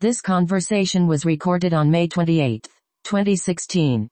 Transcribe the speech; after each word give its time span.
This 0.00 0.20
conversation 0.20 1.08
was 1.08 1.24
recorded 1.24 1.74
on 1.74 1.90
May 1.90 2.06
28, 2.06 2.68
2016. 3.02 4.08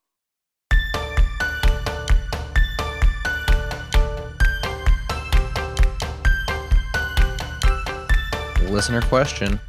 Listener 8.69 9.01
question. 9.03 9.61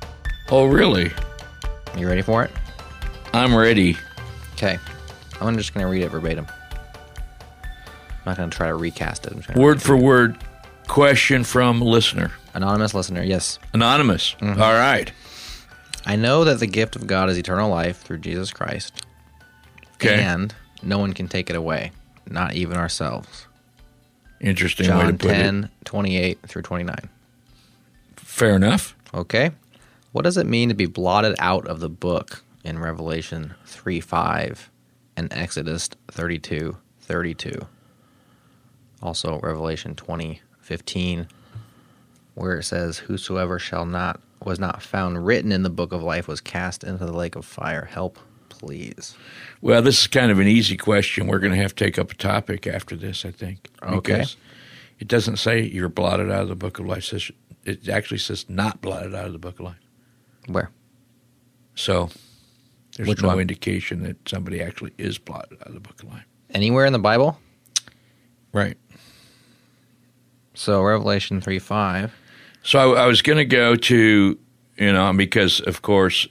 Oh, 0.49 0.65
really? 0.65 1.13
You 1.95 2.07
ready 2.07 2.21
for 2.21 2.43
it? 2.43 2.51
I'm 3.33 3.55
ready. 3.55 3.95
Okay. 4.53 4.79
I'm 5.39 5.55
just 5.57 5.73
going 5.73 5.85
to 5.85 5.89
read 5.89 6.01
it 6.01 6.09
verbatim. 6.09 6.47
I'm 7.61 7.69
not 8.25 8.37
going 8.37 8.49
to 8.49 8.57
try 8.57 8.67
to 8.67 8.75
recast 8.75 9.27
it. 9.27 9.33
I'm 9.33 9.41
gonna 9.41 9.59
Word 9.59 9.73
read 9.77 9.81
it. 9.81 9.85
for 9.85 9.95
word 9.97 10.37
question 10.87 11.43
from 11.43 11.79
listener. 11.81 12.31
Anonymous 12.55 12.93
listener, 12.95 13.21
yes. 13.21 13.59
Anonymous. 13.73 14.35
Mm-hmm. 14.41 14.61
All 14.61 14.73
right. 14.73 15.11
I 16.07 16.15
know 16.15 16.45
that 16.45 16.59
the 16.59 16.67
gift 16.67 16.95
of 16.95 17.05
God 17.05 17.29
is 17.29 17.37
eternal 17.37 17.69
life 17.69 18.01
through 18.01 18.19
Jesus 18.19 18.53
Christ. 18.53 19.05
Okay. 19.95 20.23
And 20.23 20.55
no 20.81 20.99
one 20.99 21.11
can 21.11 21.27
take 21.27 21.49
it 21.49 21.55
away, 21.57 21.91
not 22.25 22.53
even 22.53 22.77
ourselves. 22.77 23.45
Interesting 24.39 24.87
way 24.87 24.93
to 24.93 24.99
John 24.99 25.17
put 25.17 25.31
it. 25.31 25.33
10, 25.33 25.69
28 25.83 26.39
through 26.47 26.61
29. 26.61 27.09
Fair 28.15 28.55
enough. 28.55 28.95
Okay. 29.13 29.51
What 30.13 30.21
does 30.23 30.37
it 30.37 30.47
mean 30.47 30.69
to 30.69 30.75
be 30.75 30.85
blotted 30.85 31.35
out 31.39 31.67
of 31.67 31.81
the 31.81 31.89
book 31.89 32.41
in 32.63 32.79
Revelation 32.79 33.55
3 33.65 33.99
5 33.99 34.69
and 35.17 35.33
Exodus 35.33 35.89
32 36.09 36.77
32? 37.01 37.59
Also, 39.01 39.39
Revelation 39.41 39.93
20 39.93 40.41
15, 40.61 41.27
where 42.35 42.59
it 42.59 42.63
says, 42.63 42.99
Whosoever 42.99 43.59
shall 43.59 43.85
not 43.85 44.21
was 44.43 44.59
not 44.59 44.81
found 44.81 45.25
written 45.25 45.51
in 45.51 45.63
the 45.63 45.69
book 45.69 45.91
of 45.91 46.03
life 46.03 46.27
was 46.27 46.41
cast 46.41 46.83
into 46.83 47.05
the 47.05 47.11
lake 47.13 47.35
of 47.35 47.45
fire. 47.45 47.85
Help, 47.85 48.19
please. 48.49 49.15
Well, 49.61 49.81
this 49.81 50.01
is 50.01 50.07
kind 50.07 50.31
of 50.31 50.39
an 50.39 50.47
easy 50.47 50.77
question. 50.77 51.27
We're 51.27 51.39
going 51.39 51.53
to 51.53 51.61
have 51.61 51.75
to 51.75 51.83
take 51.83 51.97
up 51.97 52.11
a 52.11 52.15
topic 52.15 52.67
after 52.67 52.95
this, 52.95 53.25
I 53.25 53.31
think. 53.31 53.69
Okay. 53.83 54.25
It 54.99 55.07
doesn't 55.07 55.37
say 55.37 55.61
you're 55.61 55.89
blotted 55.89 56.31
out 56.31 56.43
of 56.43 56.47
the 56.49 56.55
book 56.55 56.79
of 56.79 56.85
life. 56.85 57.13
It, 57.65 57.89
actually 57.89 58.17
says 58.17 58.45
not 58.49 58.81
blotted 58.81 59.13
out 59.13 59.25
of 59.25 59.33
the 59.33 59.39
book 59.39 59.59
of 59.59 59.65
life. 59.65 59.75
Where? 60.47 60.71
So 61.75 62.09
there's 62.95 63.09
Which 63.09 63.21
no 63.21 63.29
one? 63.29 63.39
indication 63.39 64.01
that 64.03 64.27
somebody 64.27 64.61
actually 64.61 64.93
is 64.97 65.17
blotted 65.17 65.59
out 65.61 65.67
of 65.67 65.73
the 65.73 65.79
book 65.79 66.01
of 66.01 66.09
life. 66.09 66.25
Anywhere 66.49 66.85
in 66.85 66.93
the 66.93 66.99
Bible? 66.99 67.39
Right. 68.53 68.77
So, 70.55 70.81
Revelation 70.81 71.39
3 71.41 71.59
5. 71.59 72.15
So 72.67 72.95
I, 72.95 73.03
I 73.03 73.07
was 73.07 73.21
going 73.21 73.37
to 73.37 73.45
go 73.45 73.77
to, 73.77 74.37
you 74.77 74.91
know, 74.91 75.13
because 75.13 75.61
of 75.61 75.81
course 75.81 76.27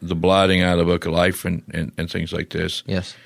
the 0.00 0.14
blotting 0.14 0.62
out 0.62 0.78
of 0.78 0.86
the 0.86 0.92
book 0.92 1.04
of 1.04 1.12
life 1.12 1.44
and, 1.44 1.64
and, 1.74 1.90
and 1.98 2.08
things 2.08 2.32
like 2.32 2.50
this 2.50 2.84
Yes. 2.86 3.16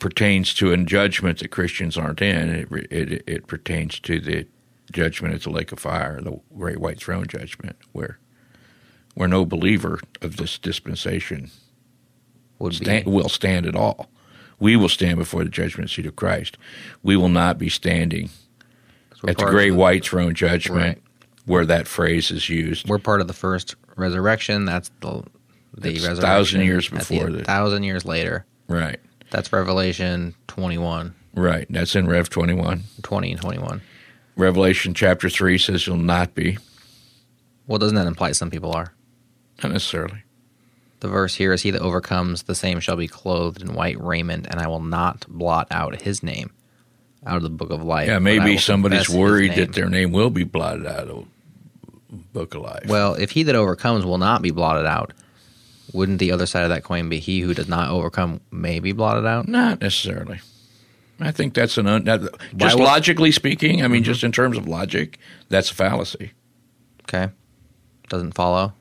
pertains 0.00 0.52
to 0.54 0.72
a 0.72 0.76
judgment 0.78 1.38
that 1.38 1.52
Christians 1.52 1.96
aren't 1.96 2.20
in. 2.20 2.50
It, 2.50 2.72
it, 2.90 3.22
it 3.28 3.46
pertains 3.46 4.00
to 4.00 4.18
the 4.18 4.48
judgment 4.90 5.32
at 5.32 5.42
the 5.42 5.50
lake 5.50 5.70
of 5.70 5.78
fire, 5.78 6.20
the 6.20 6.40
great 6.58 6.78
white 6.80 6.98
throne 6.98 7.28
judgment, 7.28 7.76
where 7.92 8.18
where 9.14 9.28
no 9.28 9.44
believer 9.44 10.00
of 10.22 10.38
this 10.38 10.58
dispensation 10.58 11.52
Would 12.58 12.74
stand, 12.74 13.06
will 13.06 13.28
stand 13.28 13.64
at 13.64 13.76
all. 13.76 14.10
We 14.58 14.74
will 14.74 14.88
stand 14.88 15.18
before 15.18 15.44
the 15.44 15.50
judgment 15.50 15.90
seat 15.90 16.06
of 16.06 16.16
Christ. 16.16 16.58
We 17.04 17.16
will 17.16 17.28
not 17.28 17.58
be 17.58 17.68
standing 17.68 18.30
at 19.28 19.38
the 19.38 19.44
great 19.44 19.70
white 19.70 20.04
throne 20.04 20.34
judgment 20.34 20.96
Right. 20.96 21.03
Where 21.46 21.66
that 21.66 21.86
phrase 21.86 22.30
is 22.30 22.48
used. 22.48 22.88
We're 22.88 22.98
part 22.98 23.20
of 23.20 23.26
the 23.28 23.32
first 23.34 23.74
resurrection. 23.96 24.64
That's 24.64 24.90
the 25.00 25.22
the 25.76 25.88
a 25.88 25.92
resurrection. 25.92 26.22
thousand 26.22 26.60
years 26.62 26.88
before 26.88 27.30
the- 27.30 27.44
thousand 27.44 27.82
years 27.84 28.04
later. 28.04 28.44
Right. 28.68 29.00
That's 29.30 29.52
Revelation 29.52 30.34
21, 30.46 31.14
Right. 31.34 31.66
That's 31.68 31.96
in 31.96 32.06
Rev 32.06 32.30
21. 32.30 32.84
20 33.02 33.32
and 33.32 33.40
21. 33.40 33.80
Revelation 34.36 34.94
chapter 34.94 35.28
3 35.28 35.58
says 35.58 35.86
you'll 35.86 35.96
not 35.96 36.34
be. 36.34 36.58
Well, 37.66 37.78
doesn't 37.78 37.96
that 37.96 38.06
imply 38.06 38.32
some 38.32 38.50
people 38.50 38.72
are? 38.72 38.92
Not 39.62 39.72
necessarily. 39.72 40.22
The 41.00 41.08
verse 41.08 41.34
here 41.34 41.52
is 41.52 41.62
He 41.62 41.70
that 41.72 41.82
overcomes, 41.82 42.44
the 42.44 42.54
same 42.54 42.78
shall 42.80 42.96
be 42.96 43.08
clothed 43.08 43.60
in 43.62 43.74
white 43.74 44.00
raiment, 44.00 44.46
and 44.48 44.60
I 44.60 44.68
will 44.68 44.80
not 44.82 45.26
blot 45.28 45.66
out 45.70 46.00
his 46.02 46.22
name 46.22 46.50
out 47.26 47.36
of 47.36 47.42
the 47.42 47.50
book 47.50 47.70
of 47.70 47.82
life. 47.82 48.06
Yeah, 48.08 48.18
maybe 48.20 48.56
somebody's 48.58 49.08
worried 49.10 49.54
that 49.56 49.72
their 49.72 49.88
name 49.88 50.12
will 50.12 50.30
be 50.30 50.44
blotted 50.44 50.86
out 50.86 51.08
of 51.08 51.26
book 52.14 52.54
of 52.54 52.62
life. 52.62 52.86
Well, 52.86 53.14
if 53.14 53.30
he 53.32 53.42
that 53.44 53.54
overcomes 53.54 54.04
will 54.04 54.18
not 54.18 54.42
be 54.42 54.50
blotted 54.50 54.86
out, 54.86 55.12
wouldn't 55.92 56.18
the 56.18 56.32
other 56.32 56.46
side 56.46 56.62
of 56.64 56.70
that 56.70 56.82
coin 56.84 57.08
be 57.08 57.18
he 57.20 57.40
who 57.40 57.54
does 57.54 57.68
not 57.68 57.90
overcome 57.90 58.40
may 58.50 58.80
be 58.80 58.92
blotted 58.92 59.26
out? 59.26 59.48
not 59.48 59.80
necessarily. 59.80 60.40
I 61.20 61.30
think 61.30 61.54
that's 61.54 61.78
an 61.78 61.86
un, 61.86 62.04
that, 62.04 62.20
just 62.20 62.32
would- 62.32 62.60
Mm-hmm. 62.60 62.80
logically 62.82 63.30
speaking. 63.32 63.84
I 63.84 63.88
mean, 63.88 64.02
just 64.02 64.24
in 64.24 64.32
terms 64.32 64.56
of 64.56 64.66
logic, 64.66 65.18
that's 65.48 65.70
a 65.70 65.74
fallacy. 65.74 66.32
Okay. 67.04 67.28
Doesn't 68.08 68.32
follow. 68.32 68.72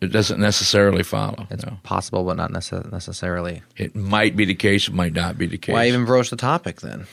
It 0.00 0.08
doesn't 0.08 0.40
necessarily 0.40 1.02
follow. 1.02 1.46
It's 1.50 1.64
no. 1.64 1.78
possible, 1.84 2.24
but 2.24 2.36
not 2.36 2.50
necess- 2.50 2.90
necessarily. 2.92 3.62
It 3.76 3.94
might 3.94 4.36
be 4.36 4.44
the 4.44 4.54
case. 4.54 4.88
It 4.88 4.94
might 4.94 5.12
not 5.14 5.38
be 5.38 5.46
the 5.46 5.58
case. 5.58 5.72
Why 5.72 5.86
even 5.88 6.04
broach 6.04 6.30
the 6.30 6.36
topic 6.36 6.80
then? 6.80 7.06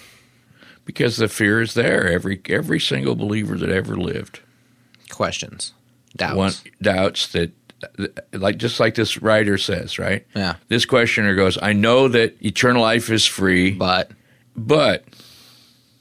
because 0.86 1.16
the 1.16 1.30
fear 1.30 1.62
is 1.62 1.76
there. 1.76 2.08
Every 2.12 2.42
every 2.50 2.80
single 2.80 3.16
believer 3.16 3.58
that 3.58 3.70
ever 3.70 3.96
lived 3.96 4.42
Questions, 5.14 5.74
doubts. 6.16 6.36
one 6.36 6.52
doubts 6.82 7.28
that 7.34 7.52
like 8.32 8.58
just 8.58 8.80
like 8.80 8.96
this 8.96 9.22
writer 9.22 9.58
says 9.58 10.00
right 10.00 10.26
Yeah. 10.36 10.56
this 10.70 10.86
questioner 10.86 11.36
goes 11.36 11.58
i 11.62 11.74
know 11.74 12.08
that 12.08 12.38
eternal 12.46 12.82
life 12.82 13.10
is 13.10 13.26
free 13.26 13.72
But 13.72 14.12
but 14.56 15.04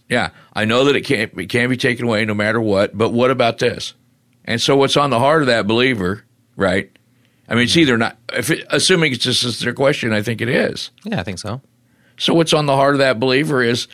yeah 0.08 0.30
i 0.52 0.64
know 0.64 0.84
that 0.84 0.94
it 0.94 1.00
can't 1.00 1.36
it 1.36 1.48
can 1.48 1.68
be 1.68 1.76
taken 1.76 2.04
away 2.06 2.24
no 2.24 2.34
matter 2.34 2.60
what 2.60 2.96
but 2.96 3.10
what 3.10 3.32
about 3.32 3.58
this 3.58 3.94
and 4.44 4.60
so 4.60 4.76
what's 4.76 4.96
on 4.96 5.10
the 5.10 5.18
heart 5.18 5.42
of 5.42 5.48
that 5.48 5.66
believer 5.66 6.22
right 6.54 6.88
i 7.48 7.54
mean 7.56 7.64
it's 7.64 7.76
either 7.76 7.98
not 7.98 8.16
if 8.32 8.50
it, 8.50 8.64
assuming 8.70 9.12
it's 9.12 9.24
just 9.24 9.60
their 9.64 9.74
question 9.74 10.12
i 10.12 10.22
think 10.22 10.40
it 10.40 10.48
is 10.48 10.90
yeah, 11.04 11.18
I 11.18 11.24
think 11.24 11.40
so. 11.40 11.60
so 12.16 12.32
what's 12.32 12.52
on 12.52 12.66
the 12.66 12.76
heart 12.76 12.94
of 12.94 12.98
that 13.00 13.18
believer 13.18 13.60
is 13.60 13.88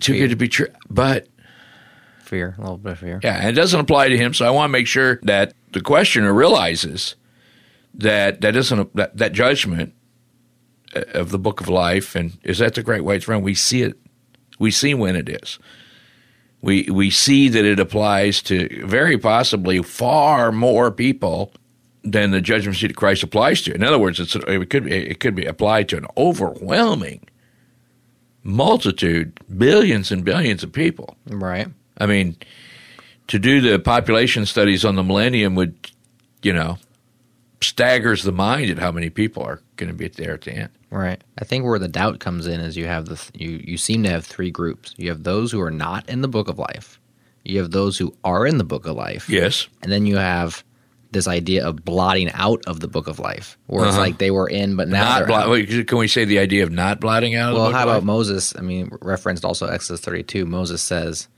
too 0.00 0.14
good 0.18 0.30
to 0.30 0.36
be 0.36 0.48
true 0.48 0.66
but 0.90 1.28
Fear, 2.26 2.56
a 2.58 2.60
little 2.60 2.76
bit 2.76 2.92
of 2.92 2.98
fear. 2.98 3.20
Yeah, 3.22 3.36
and 3.36 3.48
it 3.48 3.60
doesn't 3.60 3.78
apply 3.78 4.08
to 4.08 4.16
him. 4.16 4.34
So 4.34 4.46
I 4.46 4.50
want 4.50 4.68
to 4.68 4.72
make 4.72 4.86
sure 4.86 5.20
that 5.22 5.54
the 5.72 5.80
questioner 5.80 6.32
realizes 6.32 7.14
that 7.94 8.40
that 8.40 8.56
isn't 8.56 8.94
that, 8.96 9.16
that 9.16 9.32
judgment 9.32 9.94
uh, 10.94 11.02
of 11.14 11.30
the 11.30 11.38
book 11.38 11.60
of 11.60 11.68
life 11.68 12.14
and 12.14 12.38
is 12.42 12.58
that 12.58 12.74
the 12.74 12.82
great 12.82 13.02
white 13.02 13.22
throne. 13.22 13.42
We 13.42 13.54
see 13.54 13.82
it. 13.82 13.98
We 14.58 14.70
see 14.70 14.94
when 14.94 15.16
it 15.16 15.28
is. 15.28 15.58
We 16.62 16.88
we 16.90 17.10
see 17.10 17.48
that 17.48 17.64
it 17.64 17.78
applies 17.78 18.42
to 18.42 18.84
very 18.86 19.18
possibly 19.18 19.82
far 19.82 20.50
more 20.50 20.90
people 20.90 21.52
than 22.02 22.30
the 22.30 22.40
judgment 22.40 22.76
seat 22.76 22.90
of 22.90 22.96
Christ 22.96 23.22
applies 23.22 23.62
to. 23.62 23.74
In 23.74 23.82
other 23.82 23.98
words, 23.98 24.18
it's 24.18 24.34
it 24.34 24.70
could 24.70 24.84
be 24.84 24.92
it 24.92 25.20
could 25.20 25.34
be 25.34 25.44
applied 25.44 25.88
to 25.90 25.96
an 25.96 26.06
overwhelming 26.16 27.20
multitude, 28.42 29.38
billions 29.58 30.10
and 30.12 30.24
billions 30.24 30.62
of 30.62 30.72
people. 30.72 31.16
Right. 31.26 31.68
I 31.98 32.06
mean, 32.06 32.36
to 33.28 33.38
do 33.38 33.60
the 33.60 33.78
population 33.78 34.46
studies 34.46 34.84
on 34.84 34.96
the 34.96 35.02
millennium 35.02 35.54
would, 35.54 35.74
you 36.42 36.52
know, 36.52 36.78
staggers 37.60 38.22
the 38.22 38.32
mind 38.32 38.70
at 38.70 38.78
how 38.78 38.92
many 38.92 39.10
people 39.10 39.42
are 39.42 39.60
going 39.76 39.88
to 39.88 39.94
be 39.94 40.08
there 40.08 40.34
at 40.34 40.42
the 40.42 40.52
end. 40.52 40.68
Right. 40.90 41.22
I 41.38 41.44
think 41.44 41.64
where 41.64 41.78
the 41.78 41.88
doubt 41.88 42.20
comes 42.20 42.46
in 42.46 42.60
is 42.60 42.76
you 42.76 42.86
have 42.86 43.06
the 43.06 43.16
th- 43.16 43.30
you 43.34 43.60
you 43.64 43.76
seem 43.76 44.02
to 44.04 44.10
have 44.10 44.24
three 44.24 44.50
groups. 44.50 44.94
You 44.96 45.08
have 45.10 45.24
those 45.24 45.50
who 45.52 45.60
are 45.60 45.70
not 45.70 46.08
in 46.08 46.20
the 46.22 46.28
book 46.28 46.48
of 46.48 46.58
life. 46.58 47.00
You 47.44 47.58
have 47.60 47.70
those 47.70 47.98
who 47.98 48.14
are 48.24 48.46
in 48.46 48.58
the 48.58 48.64
book 48.64 48.86
of 48.86 48.96
life. 48.96 49.28
Yes. 49.28 49.68
And 49.82 49.90
then 49.90 50.06
you 50.06 50.16
have 50.16 50.64
this 51.12 51.28
idea 51.28 51.64
of 51.66 51.84
blotting 51.84 52.30
out 52.32 52.62
of 52.66 52.80
the 52.80 52.88
book 52.88 53.06
of 53.08 53.18
life, 53.18 53.56
where 53.66 53.84
it's 53.84 53.92
Uh-huh. 53.94 54.00
like 54.00 54.18
they 54.18 54.30
were 54.32 54.48
in, 54.48 54.74
but 54.76 54.88
now 54.88 55.04
Not 55.04 55.26
they're 55.26 55.36
out. 55.36 55.50
wait, 55.50 55.86
can 55.86 55.98
we 55.98 56.08
say 56.08 56.24
the 56.24 56.38
idea 56.40 56.62
of 56.64 56.72
not 56.72 57.00
blotting 57.00 57.34
out? 57.36 57.50
of 57.50 57.54
the 57.56 57.60
Well, 57.62 57.72
how 57.72 57.84
about? 57.84 58.04
Moses? 58.04 58.54
I 58.56 58.60
mean, 58.60 58.90
referenced 59.00 59.44
also 59.44 59.66
Exodus 59.66 60.00
32. 60.00 60.44
Moses 60.44 60.82
says, 60.82 61.28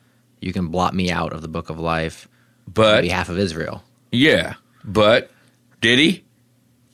"You 0.41 0.53
can 0.53 0.69
blot 0.69 0.95
me 0.95 1.11
out 1.11 1.33
of 1.33 1.43
the 1.43 1.49
book 1.49 1.71
of 1.71 1.79
life 1.79 2.29
but 2.73 2.97
on 2.99 3.03
behalf 3.03 3.29
of 3.29 3.39
Israel." 3.39 3.83
yeah, 4.13 4.55
but 4.85 5.31
did 5.81 5.99
he? 5.99 6.25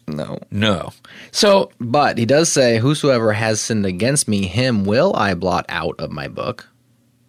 No. 0.07 0.39
No. 0.51 0.93
So 1.31 1.71
But 1.81 2.19
he 2.19 2.27
does 2.27 2.51
say, 2.53 2.79
"Whosoever 2.79 3.33
has 3.33 3.61
sinned 3.61 3.87
against 3.87 4.29
me, 4.29 4.47
him 4.47 4.85
will 4.85 5.15
I 5.17 5.35
blot 5.35 5.65
out 5.69 5.99
of 5.99 6.11
my 6.13 6.29
book." 6.29 6.69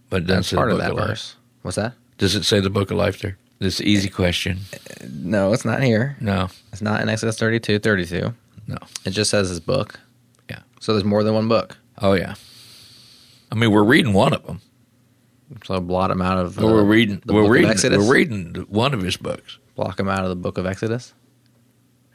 but 0.10 0.18
it 0.18 0.28
doesn't 0.28 0.38
That's 0.38 0.48
say 0.50 0.56
part 0.58 0.70
the 0.70 0.74
of 0.76 0.82
that 0.82 0.92
of 0.92 0.98
life. 0.98 1.08
verse. 1.08 1.36
What's 1.62 1.76
that? 1.78 1.94
Does 2.18 2.36
it 2.36 2.44
say 2.44 2.60
the 2.60 2.70
book 2.70 2.92
of 2.92 2.98
life 2.98 3.20
there? 3.22 3.38
This 3.60 3.80
easy 3.82 4.10
question. 4.10 4.60
No, 5.10 5.52
it's 5.54 5.66
not 5.66 5.82
here. 5.82 6.16
No. 6.20 6.50
It's 6.74 6.82
not 6.82 7.02
in 7.02 7.08
Exodus 7.10 7.38
32, 7.40 7.80
32. 7.80 8.34
No. 8.68 8.78
It 9.06 9.12
just 9.12 9.32
says 9.32 9.50
his 9.50 9.60
book. 9.62 10.00
Yeah. 10.50 10.60
So 10.80 10.94
there's 10.94 11.04
more 11.06 11.24
than 11.24 11.34
one 11.34 11.48
book. 11.48 11.78
Oh 12.02 12.14
yeah. 12.14 12.36
I 13.52 13.56
mean, 13.56 13.72
we're 13.72 13.84
reading 13.84 14.12
one 14.14 14.34
of 14.34 14.46
them. 14.46 14.60
So 15.66 15.80
blot 15.80 16.12
him 16.12 16.22
out 16.22 16.38
of. 16.38 16.58
Uh, 16.60 16.66
we're 16.66 16.84
reading. 16.84 17.22
the 17.26 17.34
We're 17.34 17.42
book 17.42 17.48
of 17.48 17.52
reading. 17.52 17.70
Exodus. 17.72 17.98
We're 18.00 18.14
reading 18.14 18.66
one 18.70 18.94
of 18.94 19.02
his 19.02 19.18
books. 19.18 19.58
Block 19.76 20.00
him 20.00 20.08
out 20.10 20.24
of 20.24 20.30
the 20.30 20.36
book 20.36 20.58
of 20.58 20.66
Exodus. 20.66 21.14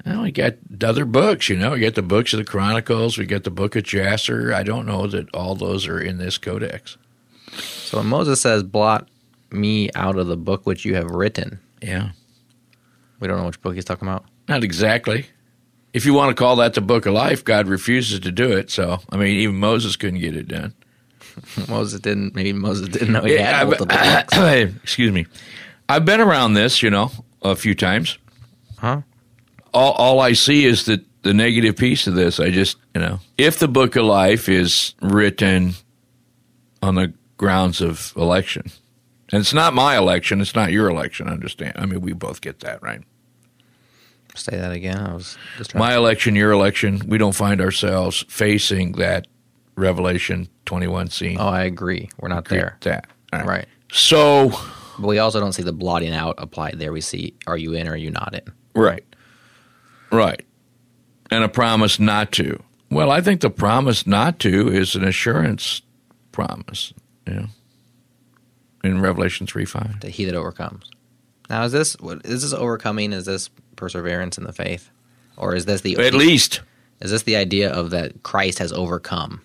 Well, 0.06 0.23
we 0.23 0.32
got 0.32 0.55
other 0.82 1.05
books, 1.05 1.49
you 1.50 1.56
know. 1.56 1.73
We 1.73 1.81
got 1.81 1.94
the 1.94 2.03
books 2.03 2.32
of 2.32 2.38
the 2.38 2.44
Chronicles. 2.44 3.19
We 3.19 3.27
got 3.27 3.44
the 3.44 3.50
book 3.50 3.77
of 3.77 3.82
Jasher. 3.85 4.53
I 4.53 4.62
don't 4.62 4.87
know 4.87 5.06
that 5.06 5.32
all 5.35 5.55
those 5.55 5.87
are 5.87 6.00
in 6.00 6.17
this 6.19 6.38
codex. 6.38 6.97
So 7.53 7.99
when 7.99 8.06
Moses 8.06 8.41
says, 8.41 8.62
"Blot 8.62 9.09
me 9.50 9.91
out 9.94 10.17
of 10.19 10.27
the 10.27 10.37
book 10.38 10.65
which 10.67 10.85
you 10.85 10.94
have 10.94 11.11
written," 11.11 11.61
Yeah, 11.82 12.11
we 13.21 13.29
don't 13.29 13.37
know 13.38 13.47
which 13.47 13.61
book 13.61 13.75
he's 13.75 13.85
talking 13.85 14.09
about. 14.09 14.25
not 14.49 14.65
exactly. 14.65 15.27
If 15.93 16.06
you 16.06 16.15
want 16.15 16.31
to 16.31 16.41
call 16.41 16.56
that 16.56 16.75
the 16.75 16.81
book 16.81 17.05
of 17.06 17.12
life, 17.15 17.44
God 17.44 17.67
refuses 17.67 18.21
to 18.21 18.31
do 18.31 18.53
it. 18.53 18.71
So, 18.71 19.00
I 19.11 19.17
mean, 19.17 19.37
even 19.41 19.56
Moses 19.56 19.97
couldn't 19.97 20.21
get 20.21 20.37
it 20.37 20.47
done. 20.47 20.73
Moses 21.69 22.00
didn't. 22.00 22.35
Maybe 22.35 22.53
Moses 22.53 22.88
didn't 22.88 23.12
know 23.12 23.23
he 23.23 23.35
Yeah, 23.35 23.59
had 23.59 23.67
multiple 23.69 23.87
books. 24.37 24.77
excuse 24.82 25.12
me. 25.12 25.27
I've 25.88 26.05
been 26.05 26.21
around 26.21 26.55
this, 26.55 26.82
you 26.82 26.91
know, 26.91 27.11
a 27.43 27.56
few 27.56 27.75
times. 27.75 28.19
Huh? 28.79 29.03
All, 29.75 29.93
all 29.93 30.21
I 30.21 30.32
see 30.32 30.65
is 30.65 30.85
that 30.87 31.05
the 31.23 31.35
negative 31.35 31.77
piece 31.77 32.06
of 32.06 32.15
this. 32.15 32.41
I 32.41 32.50
just, 32.50 32.77
you 32.94 33.00
know, 33.00 33.21
if 33.37 33.59
the 33.59 33.69
book 33.69 33.97
of 33.97 34.05
life 34.05 34.49
is 34.49 34.94
written 35.03 35.75
on 36.82 36.94
the 36.94 37.12
grounds 37.37 37.81
of 37.81 38.12
election, 38.17 38.71
and 39.32 39.41
it's 39.41 39.53
not 39.53 39.75
my 39.75 39.97
election, 39.97 40.41
it's 40.41 40.55
not 40.55 40.73
your 40.73 40.88
election, 40.88 41.29
understand? 41.29 41.75
I 41.77 41.87
mean, 41.87 42.00
we 42.00 42.12
both 42.12 42.41
get 42.41 42.61
that, 42.61 42.82
right? 42.82 43.03
Say 44.35 44.56
that 44.56 44.73
again. 44.73 44.97
I 44.97 45.15
was. 45.15 45.37
My 45.75 45.94
election, 45.94 46.37
your 46.37 46.53
election, 46.53 47.03
we 47.06 47.19
don't 47.19 47.35
find 47.35 47.61
ourselves 47.61 48.25
facing 48.29 48.93
that 48.93 49.27
Revelation 49.81 50.49
21 50.67 51.09
scene. 51.11 51.37
oh, 51.41 51.49
I 51.49 51.65
agree. 51.65 52.09
We're 52.19 52.29
not 52.29 52.47
there. 52.47 52.77
That. 52.82 53.09
Right. 53.32 53.67
So, 53.93 54.50
But 54.99 55.06
we 55.09 55.19
also 55.19 55.41
don't 55.41 55.53
see 55.53 55.62
the 55.62 55.73
blotting 55.73 56.15
out 56.15 56.37
applied 56.38 56.79
there. 56.79 56.93
We 56.93 57.00
see, 57.00 57.35
are 57.47 57.56
you 57.56 57.73
in 57.73 57.88
or 57.88 57.93
are 57.93 57.97
you 57.97 58.11
not 58.11 58.35
in? 58.35 58.53
Right. 58.75 59.05
Right. 60.12 60.44
And 61.31 61.44
a 61.44 61.49
promise 61.49 61.99
not 61.99 62.32
to. 62.32 62.62
Well, 62.91 63.11
I 63.11 63.21
think 63.21 63.41
the 63.41 63.50
promise 63.50 64.06
not 64.06 64.38
to 64.41 64.69
is 64.69 64.94
an 64.97 65.05
assurance 65.05 65.82
promise, 66.32 66.93
you 67.27 67.35
know, 67.35 67.47
in 68.82 69.00
Revelation 69.00 69.47
3 69.47 69.65
5. 69.65 70.00
The 70.00 70.11
he 70.11 70.25
that 70.25 70.35
overcomes. 70.35 70.91
Now, 71.49 71.62
is 71.65 71.73
this 71.73 71.94
what 72.00 72.25
is 72.25 72.43
this 72.43 72.53
overcoming? 72.53 73.12
Is 73.12 73.27
this 73.27 73.49
perseverance 73.77 74.38
in 74.38 74.44
the 74.44 74.53
faith, 74.53 74.91
or 75.37 75.55
is 75.55 75.67
this 75.67 75.82
the 75.82 75.97
At 75.99 76.15
least, 76.15 76.62
is 77.00 77.11
this 77.12 77.23
the 77.23 77.37
idea 77.37 77.73
of 77.73 77.91
that 77.91 78.23
Christ 78.23 78.59
has 78.59 78.73
overcome? 78.73 79.41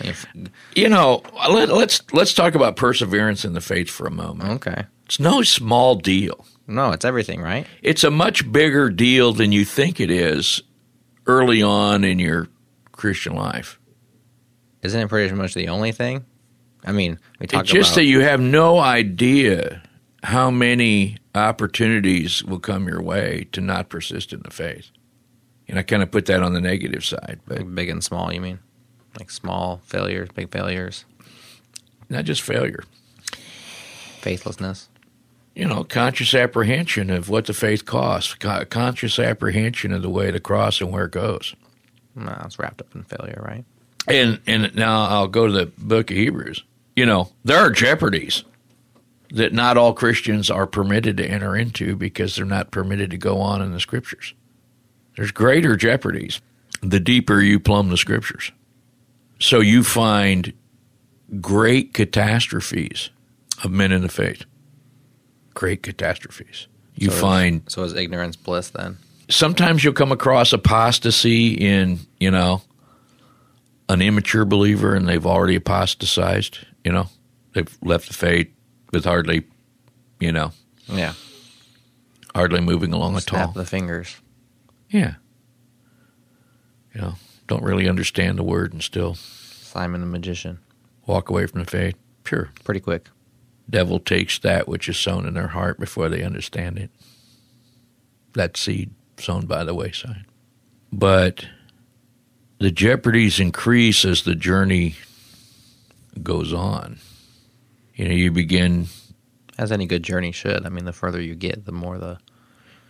If- 0.00 0.26
you 0.74 0.88
know, 0.88 1.22
let, 1.50 1.68
let's 1.70 2.02
let's 2.12 2.34
talk 2.34 2.54
about 2.54 2.76
perseverance 2.76 3.44
in 3.44 3.52
the 3.54 3.60
faith 3.60 3.88
for 3.90 4.06
a 4.06 4.10
moment. 4.10 4.50
okay, 4.66 4.84
It's 5.06 5.18
no 5.20 5.42
small 5.42 5.94
deal. 5.96 6.44
no, 6.66 6.90
it's 6.92 7.04
everything, 7.04 7.40
right? 7.40 7.66
It's 7.82 8.04
a 8.04 8.10
much 8.10 8.50
bigger 8.50 8.90
deal 8.90 9.32
than 9.32 9.52
you 9.52 9.64
think 9.64 10.00
it 10.00 10.10
is 10.10 10.62
early 11.26 11.62
on 11.62 12.04
in 12.04 12.18
your 12.18 12.48
Christian 12.92 13.34
life. 13.34 13.78
Isn't 14.82 15.00
it 15.00 15.08
pretty 15.08 15.34
much 15.34 15.54
the 15.54 15.68
only 15.68 15.92
thing? 15.92 16.24
I 16.84 16.92
mean, 16.92 17.18
we 17.40 17.46
talk 17.46 17.62
It's 17.64 17.72
just 17.72 17.90
about 17.92 17.96
that 17.96 18.04
you 18.04 18.20
have 18.20 18.40
no 18.40 18.78
idea 18.78 19.82
how 20.22 20.50
many 20.50 21.16
opportunities 21.34 22.44
will 22.44 22.60
come 22.60 22.86
your 22.86 23.02
way 23.02 23.48
to 23.52 23.60
not 23.60 23.88
persist 23.88 24.32
in 24.32 24.40
the 24.42 24.50
faith. 24.50 24.90
And 25.68 25.78
I 25.78 25.82
kind 25.82 26.02
of 26.02 26.10
put 26.12 26.26
that 26.26 26.42
on 26.42 26.52
the 26.54 26.60
negative 26.60 27.04
side, 27.04 27.40
but 27.46 27.74
big 27.74 27.88
and 27.88 28.04
small. 28.04 28.32
You 28.32 28.40
mean 28.40 28.58
like 29.18 29.30
small 29.30 29.80
failures, 29.84 30.28
big 30.34 30.50
failures, 30.50 31.04
not 32.08 32.24
just 32.24 32.42
failure. 32.42 32.84
faithlessness? 34.20 34.88
You 35.54 35.66
know, 35.66 35.84
conscious 35.84 36.34
apprehension 36.34 37.08
of 37.10 37.28
what 37.30 37.46
the 37.46 37.54
faith 37.54 37.86
costs, 37.86 38.34
co- 38.34 38.64
conscious 38.66 39.18
apprehension 39.18 39.92
of 39.92 40.02
the 40.02 40.10
way 40.10 40.30
the 40.30 40.40
cross 40.40 40.80
and 40.80 40.92
where 40.92 41.06
it 41.06 41.12
goes. 41.12 41.54
No, 42.14 42.38
it's 42.44 42.58
wrapped 42.58 42.80
up 42.80 42.94
in 42.94 43.02
failure, 43.04 43.42
right? 43.46 43.64
And 44.08 44.40
and 44.46 44.74
now 44.74 45.04
I'll 45.06 45.28
go 45.28 45.46
to 45.46 45.52
the 45.52 45.66
book 45.78 46.10
of 46.10 46.16
Hebrews. 46.16 46.62
You 46.94 47.06
know, 47.06 47.30
there 47.44 47.58
are 47.58 47.70
jeopardies 47.70 48.44
that 49.30 49.52
not 49.52 49.76
all 49.76 49.92
Christians 49.92 50.50
are 50.50 50.66
permitted 50.66 51.16
to 51.16 51.26
enter 51.26 51.56
into 51.56 51.96
because 51.96 52.36
they're 52.36 52.44
not 52.44 52.70
permitted 52.70 53.10
to 53.10 53.18
go 53.18 53.40
on 53.40 53.60
in 53.60 53.72
the 53.72 53.80
scriptures. 53.80 54.34
There's 55.16 55.32
greater 55.32 55.76
jeopardies 55.76 56.40
the 56.82 57.00
deeper 57.00 57.40
you 57.40 57.58
plumb 57.58 57.88
the 57.88 57.96
scriptures. 57.96 58.52
So 59.38 59.60
you 59.60 59.82
find 59.84 60.52
great 61.40 61.92
catastrophes 61.94 63.10
of 63.64 63.70
men 63.70 63.92
in 63.92 64.02
the 64.02 64.08
faith. 64.08 64.44
Great 65.54 65.82
catastrophes. 65.82 66.68
You 66.94 67.08
So 67.10 67.14
is- 67.14 67.20
find 67.20 67.62
So 67.68 67.82
is 67.84 67.94
ignorance 67.94 68.36
bliss 68.36 68.70
then? 68.70 68.98
sometimes 69.28 69.82
you'll 69.82 69.92
come 69.92 70.12
across 70.12 70.52
apostasy 70.52 71.48
in 71.54 71.98
you 72.20 72.30
know 72.30 72.62
an 73.88 74.00
immature 74.00 74.44
believer 74.44 74.94
and 74.94 75.08
they've 75.08 75.26
already 75.26 75.56
apostatized 75.56 76.58
you 76.84 76.92
know 76.92 77.08
they've 77.52 77.76
left 77.82 78.06
the 78.06 78.14
faith 78.14 78.46
with 78.92 79.04
hardly 79.04 79.42
you 80.20 80.30
know 80.30 80.52
Yeah. 80.86 81.14
hardly 82.36 82.60
moving 82.60 82.92
along 82.92 83.16
at 83.16 83.22
Snap 83.24 83.48
all 83.48 83.52
the 83.52 83.64
fingers. 83.66 84.14
yeah 84.90 85.14
you 86.94 87.00
know 87.00 87.14
don't 87.46 87.62
really 87.62 87.88
understand 87.88 88.38
the 88.38 88.42
word 88.42 88.72
and 88.72 88.82
still 88.82 89.14
Simon 89.14 90.00
the 90.00 90.06
magician. 90.06 90.58
walk 91.06 91.28
away 91.30 91.46
from 91.46 91.60
the 91.64 91.70
faith 91.70 91.96
sure 92.24 92.50
Pretty 92.64 92.80
quick. 92.80 93.08
devil 93.68 93.98
takes 94.00 94.38
that 94.40 94.66
which 94.68 94.88
is 94.88 94.96
sown 94.96 95.26
in 95.26 95.34
their 95.34 95.48
heart 95.48 95.78
before 95.78 96.08
they 96.08 96.22
understand 96.22 96.78
it 96.78 96.90
that 98.34 98.56
seed 98.56 98.90
sown 99.18 99.46
by 99.46 99.64
the 99.64 99.74
wayside 99.74 100.24
but 100.92 101.46
the 102.58 102.70
jeopardies 102.70 103.38
increase 103.40 104.04
as 104.04 104.22
the 104.22 104.34
journey 104.34 104.94
goes 106.22 106.52
on 106.52 106.98
you 107.94 108.06
know 108.08 108.14
you 108.14 108.30
begin 108.30 108.86
As 109.58 109.72
any 109.72 109.86
good 109.86 110.02
journey 110.02 110.32
should. 110.32 110.66
I 110.66 110.68
mean, 110.68 110.84
the 110.84 110.92
further 110.92 111.18
you 111.20 111.34
get, 111.34 111.64
the 111.64 111.72
more 111.72 111.96
the 111.96 112.18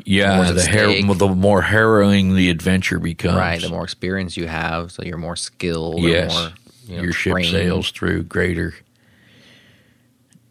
yeah 0.08 0.52
the 0.52 0.64
har- 0.66 1.14
the 1.14 1.28
more 1.34 1.60
harrowing 1.62 2.34
the 2.36 2.48
adventure 2.48 2.98
becomes 2.98 3.36
right. 3.36 3.60
The 3.60 3.68
more 3.68 3.84
experience 3.84 4.36
you 4.36 4.46
have, 4.46 4.92
so 4.92 5.02
you're 5.02 5.18
more 5.18 5.36
skilled. 5.36 6.00
yes 6.02 6.32
Or 6.34 6.40
more, 6.40 6.52
you 6.86 6.96
know, 6.96 7.02
your 7.02 7.12
ship 7.12 7.32
trained. 7.32 7.48
sails 7.50 7.90
through 7.90 8.22
greater 8.22 8.74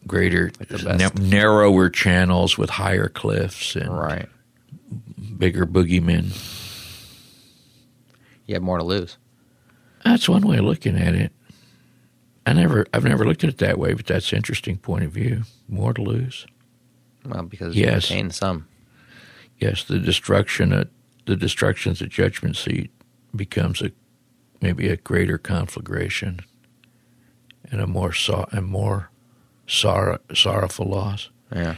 greater 0.07 0.51
na- 0.83 1.09
narrower 1.19 1.89
channels 1.89 2.57
with 2.57 2.69
higher 2.69 3.09
cliffs 3.09 3.75
and 3.75 3.89
Right. 3.97 4.27
bigger 5.37 5.65
boogeymen 5.65 6.31
You 8.47 8.53
have 8.55 8.61
more 8.63 8.77
to 8.77 8.83
lose. 8.83 9.17
That's 10.03 10.29
one 10.29 10.43
way 10.47 10.57
of 10.57 10.65
looking 10.65 10.95
at 10.97 11.15
it. 11.15 11.31
I 12.45 12.53
never, 12.53 12.85
I've 12.93 13.03
never 13.03 13.25
looked 13.25 13.43
at 13.43 13.49
it 13.49 13.57
that 13.57 13.79
way, 13.79 13.93
but 13.95 14.05
that's 14.05 14.31
an 14.31 14.35
interesting 14.35 14.77
point 14.77 15.03
of 15.03 15.11
view. 15.11 15.41
More 15.67 15.95
to 15.95 16.01
lose. 16.03 16.45
Well, 17.25 17.41
because 17.41 17.75
Yes. 17.75 18.11
you 18.11 18.17
retain 18.17 18.29
some. 18.29 18.67
Yes, 19.59 19.83
the 19.83 19.99
destruction 19.99 20.73
at 20.73 20.89
the 21.25 21.35
destructions 21.35 22.01
at 22.01 22.09
judgment 22.09 22.55
seat 22.55 22.91
becomes 23.35 23.81
a 23.81 23.91
maybe 24.61 24.87
a 24.89 24.97
greater 24.97 25.37
conflagration 25.37 26.39
and 27.71 27.81
a 27.81 27.87
more 27.87 28.13
so, 28.13 28.47
a 28.51 28.61
more 28.61 29.09
sorrow, 29.67 30.19
sorrowful 30.33 30.87
loss. 30.87 31.29
Yeah. 31.53 31.75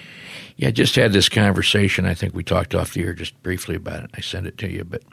Yeah, 0.56 0.70
I 0.70 0.72
just 0.72 0.96
had 0.96 1.14
this 1.14 1.30
conversation. 1.30 2.06
I 2.06 2.14
think 2.14 2.34
we 2.34 2.44
talked 2.44 2.74
off 2.74 2.94
the 2.94 3.04
air 3.04 3.14
just 3.14 3.42
briefly 3.44 3.76
about 3.76 4.04
it. 4.04 4.12
I 4.16 4.22
sent 4.22 4.48
it 4.48 4.58
to 4.60 4.72
you, 4.72 4.84
but 4.84 5.04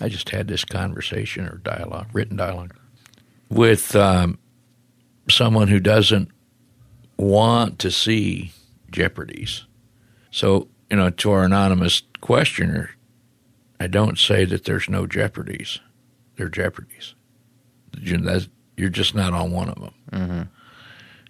I 0.00 0.08
just 0.08 0.30
had 0.30 0.48
this 0.48 0.64
conversation 0.64 1.46
or 1.46 1.58
dialogue, 1.58 2.08
written 2.12 2.36
dialogue, 2.36 2.74
with 3.48 3.94
um, 3.94 4.38
someone 5.30 5.68
who 5.68 5.80
doesn't 5.80 6.30
want 7.16 7.78
to 7.80 7.90
see 7.90 8.52
jeopardies. 8.90 9.64
So, 10.30 10.68
you 10.90 10.96
know, 10.96 11.10
to 11.10 11.30
our 11.30 11.44
anonymous 11.44 12.02
questioner, 12.20 12.90
I 13.80 13.86
don't 13.86 14.18
say 14.18 14.44
that 14.44 14.64
there's 14.64 14.88
no 14.88 15.06
jeopardies. 15.06 15.80
There 16.36 16.46
are 16.46 16.50
jeopardies. 16.50 17.14
You're 18.00 18.88
just 18.90 19.14
not 19.14 19.32
on 19.32 19.50
one 19.50 19.68
of 19.68 19.80
them. 19.80 19.94
Mm-hmm. 20.12 20.42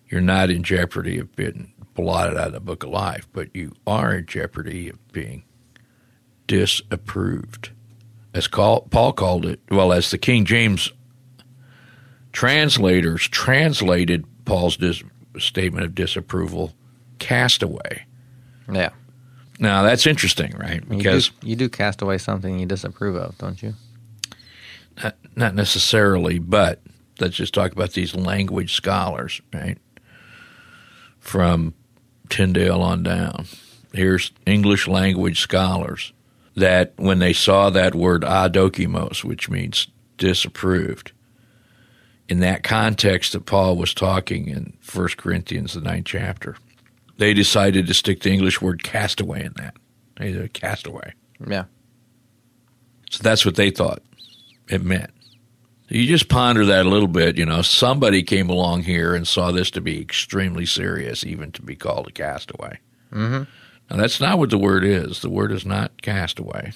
You're 0.09 0.21
not 0.21 0.51
in 0.51 0.63
jeopardy 0.63 1.19
of 1.19 1.35
being 1.37 1.73
blotted 1.95 2.37
out 2.37 2.49
of 2.49 2.53
the 2.53 2.61
book 2.61 2.85
of 2.85 2.91
life, 2.91 3.27
but 3.33 3.49
you 3.55 3.75
are 3.87 4.15
in 4.15 4.27
jeopardy 4.27 4.89
of 4.89 5.13
being 5.13 5.45
disapproved. 6.47 7.71
As 8.33 8.47
call, 8.47 8.83
Paul 8.83 9.13
called 9.13 9.45
it, 9.45 9.61
well, 9.71 9.93
as 9.93 10.11
the 10.11 10.19
King 10.19 10.45
James 10.45 10.93
translators 12.33 13.27
translated 13.29 14.25
Paul's 14.45 14.77
dis, 14.77 15.03
statement 15.39 15.85
of 15.85 15.95
disapproval, 15.95 16.73
castaway. 17.19 18.07
Yeah. 18.73 18.91
Now, 19.59 19.83
that's 19.83 20.07
interesting, 20.07 20.53
right? 20.57 20.83
You 20.89 20.99
Because 20.99 21.31
do, 21.31 21.49
you 21.49 21.57
do 21.57 21.69
cast 21.69 22.01
away 22.03 22.19
something 22.19 22.59
you 22.59 22.67
disapprove 22.67 23.17
of, 23.17 23.37
don't 23.39 23.61
you? 23.63 23.75
not, 25.03 25.17
not 25.37 25.55
necessarily, 25.55 26.39
but 26.39 26.81
let's 27.21 27.37
just 27.37 27.55
talk 27.55 27.73
about 27.73 27.93
these 27.93 28.15
language 28.15 28.75
scholars, 28.75 29.41
right? 29.53 29.79
From 31.19 31.75
Tyndale 32.29 32.83
on 32.83 33.03
down. 33.03 33.47
Here's 33.93 34.33
English 34.47 34.87
language 34.87 35.41
scholars 35.41 36.13
that 36.55 36.93
when 36.97 37.21
they 37.21 37.33
saw 37.33 37.71
that 37.71 37.95
word 37.95 38.23
adokimos, 38.23 39.25
which 39.25 39.49
means 39.49 39.89
disapproved, 40.17 41.13
in 42.29 42.41
that 42.41 42.63
context 42.63 43.33
that 43.33 43.47
Paul 43.47 43.77
was 43.77 43.95
talking 43.95 44.49
in 44.49 44.77
1 44.93 45.09
Corinthians, 45.17 45.75
the 45.75 45.81
ninth 45.81 46.07
chapter, 46.07 46.57
they 47.19 47.35
decided 47.35 47.87
to 47.87 47.95
stick 47.95 48.21
the 48.21 48.31
English 48.31 48.63
word 48.63 48.83
castaway 48.83 49.45
in 49.45 49.53
that. 49.57 49.75
They 50.17 50.33
said 50.33 50.53
castaway. 50.55 51.13
Yeah. 51.47 51.65
So 53.11 53.23
that's 53.23 53.45
what 53.45 53.57
they 53.57 53.71
thought 53.71 54.03
it 54.69 54.83
meant. 54.83 55.11
You 55.89 56.07
just 56.07 56.29
ponder 56.29 56.67
that 56.67 56.85
a 56.85 56.89
little 56.89 57.09
bit. 57.09 57.39
You 57.39 57.47
know, 57.47 57.63
somebody 57.63 58.23
came 58.23 58.51
along 58.51 58.83
here 58.83 59.15
and 59.15 59.27
saw 59.27 59.53
this 59.53 59.71
to 59.73 59.81
be 59.81 60.01
extremely 60.01 60.67
serious, 60.67 61.25
even 61.25 61.51
to 61.53 61.63
be 61.63 61.77
called 61.77 62.09
a 62.09 62.13
castaway. 62.13 62.79
Mm-hmm. 63.13 63.45
Now, 63.91 63.97
that's 63.97 64.21
not 64.21 64.39
what 64.39 64.51
the 64.51 64.59
word 64.59 64.85
is. 64.85 65.21
The 65.21 65.31
word 65.31 65.51
is 65.51 65.65
not 65.65 66.03
castaway. 66.03 66.73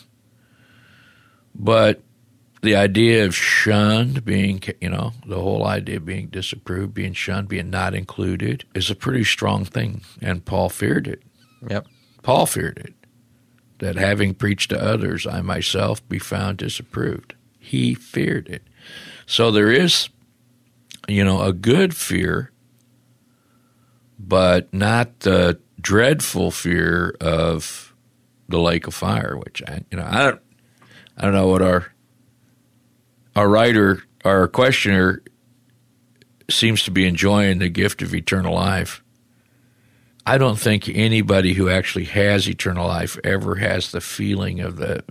But 1.55 2.01
the 2.63 2.75
idea 2.77 3.27
of 3.27 3.35
shunned, 3.63 4.25
being, 4.25 4.61
you 4.81 4.91
know, 4.91 5.13
the 5.25 5.41
whole 5.41 5.65
idea 5.65 5.99
of 5.99 6.05
being 6.05 6.27
disapproved, 6.27 6.93
being 6.93 7.13
shunned, 7.13 7.49
being 7.49 7.71
not 7.71 7.95
included, 7.95 8.65
is 8.75 8.91
a 8.91 8.97
pretty 8.97 9.23
strong 9.23 9.65
thing. 9.65 10.01
And 10.21 10.45
Paul 10.45 10.69
feared 10.69 11.07
it. 11.07 11.23
Yep. 11.69 11.87
Paul 12.23 12.47
feared 12.47 12.79
it. 12.79 12.95
That 13.79 13.95
having 13.95 14.35
preached 14.35 14.71
to 14.71 14.83
others, 14.83 15.29
I 15.29 15.43
myself 15.43 16.07
be 16.09 16.19
found 16.19 16.59
disapproved. 16.59 17.35
He 17.61 17.95
feared 17.95 18.49
it. 18.49 18.63
So 19.27 19.53
there 19.53 19.71
is, 19.71 20.09
you 21.07 21.25
know, 21.25 21.43
a 21.43 21.53
good 21.53 21.95
fear, 21.95 22.51
but 24.19 24.75
not 24.75 25.21
the 25.21 25.61
dreadful 25.81 26.51
fear 26.51 27.17
of 27.21 27.95
the 28.49 28.59
lake 28.59 28.89
of 28.89 28.95
fire. 28.95 29.37
Which 29.37 29.63
I, 29.69 29.85
you 29.91 29.99
know, 29.99 30.07
I 30.09 30.25
don't, 30.25 30.41
I 31.17 31.23
don't 31.23 31.35
know 31.35 31.49
what 31.49 31.63
our 31.63 31.93
our 33.35 33.49
writer, 33.49 34.03
our 34.25 34.49
questioner, 34.49 35.23
seems 36.51 36.83
to 36.85 36.91
be 36.91 37.07
enjoying 37.07 37.59
the 37.59 37.69
gift 37.69 38.03
of 38.03 38.15
eternal 38.15 38.55
life. 38.55 39.03
I 40.27 40.39
don't 40.39 40.59
think 40.59 40.89
anybody 40.89 41.55
who 41.55 41.69
actually 41.69 42.05
has 42.05 42.49
eternal 42.49 42.87
life 42.87 43.19
ever 43.25 43.57
has 43.57 43.91
the 43.91 44.01
feeling 44.01 44.61
of 44.61 44.77
the 44.77 45.03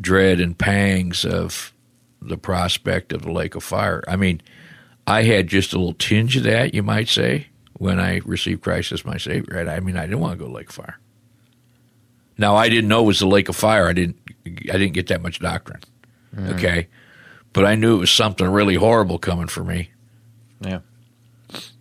dread 0.00 0.40
and 0.40 0.56
pangs 0.58 1.24
of 1.24 1.72
the 2.20 2.36
prospect 2.36 3.12
of 3.12 3.22
the 3.22 3.32
lake 3.32 3.54
of 3.54 3.64
fire. 3.64 4.02
I 4.06 4.16
mean, 4.16 4.42
I 5.06 5.22
had 5.22 5.48
just 5.48 5.72
a 5.72 5.78
little 5.78 5.94
tinge 5.94 6.36
of 6.36 6.42
that, 6.44 6.74
you 6.74 6.82
might 6.82 7.08
say, 7.08 7.46
when 7.74 7.98
I 7.98 8.20
received 8.26 8.62
Christ 8.62 8.92
as 8.92 9.04
my 9.06 9.16
Savior. 9.16 9.56
Right? 9.56 9.68
I 9.68 9.80
mean, 9.80 9.96
I 9.96 10.02
didn't 10.02 10.20
want 10.20 10.34
to 10.34 10.38
go 10.38 10.46
to 10.46 10.52
lake 10.52 10.68
of 10.68 10.74
fire. 10.74 10.98
Now, 12.36 12.56
I 12.56 12.68
didn't 12.68 12.88
know 12.88 13.02
it 13.02 13.06
was 13.06 13.20
the 13.20 13.26
lake 13.26 13.48
of 13.48 13.56
fire. 13.56 13.88
I 13.88 13.92
didn't. 13.92 14.16
I 14.46 14.78
didn't 14.78 14.92
get 14.92 15.08
that 15.08 15.22
much 15.22 15.40
doctrine. 15.40 15.80
Mm. 16.34 16.54
Okay, 16.54 16.88
but 17.52 17.64
I 17.64 17.74
knew 17.74 17.96
it 17.96 18.00
was 18.00 18.10
something 18.10 18.46
really 18.46 18.76
horrible 18.76 19.18
coming 19.18 19.48
for 19.48 19.64
me. 19.64 19.90
Yeah, 20.60 20.80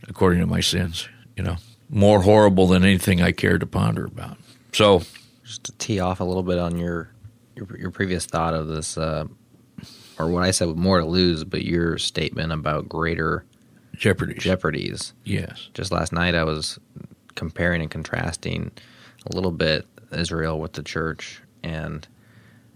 according 0.07 0.39
to 0.39 0.45
my 0.45 0.61
sins, 0.61 1.07
you 1.35 1.43
know, 1.43 1.57
more 1.89 2.21
horrible 2.21 2.67
than 2.67 2.83
anything 2.83 3.21
I 3.21 3.31
cared 3.31 3.61
to 3.61 3.67
ponder 3.67 4.05
about. 4.05 4.38
So, 4.73 5.03
just 5.43 5.63
to 5.65 5.71
tee 5.73 5.99
off 5.99 6.19
a 6.19 6.23
little 6.23 6.43
bit 6.43 6.59
on 6.59 6.77
your 6.77 7.11
your, 7.55 7.67
your 7.77 7.91
previous 7.91 8.25
thought 8.25 8.53
of 8.53 8.67
this. 8.67 8.97
Uh, 8.97 9.25
or 10.19 10.27
what 10.27 10.43
I 10.43 10.51
said 10.51 10.67
with 10.67 10.77
more 10.77 10.99
to 10.99 11.05
lose, 11.05 11.45
but 11.45 11.63
your 11.63 11.97
statement 11.97 12.51
about 12.51 12.89
greater 12.89 13.45
jeopardies. 13.95 14.43
Jeopardies. 14.43 15.13
Yes. 15.23 15.69
Just 15.73 15.91
last 15.91 16.11
night, 16.11 16.35
I 16.35 16.43
was 16.43 16.77
comparing 17.35 17.81
and 17.81 17.89
contrasting 17.89 18.71
a 19.25 19.33
little 19.33 19.51
bit 19.51 19.88
Israel 20.11 20.59
with 20.59 20.73
the 20.73 20.83
church 20.83 21.41
and 21.63 22.05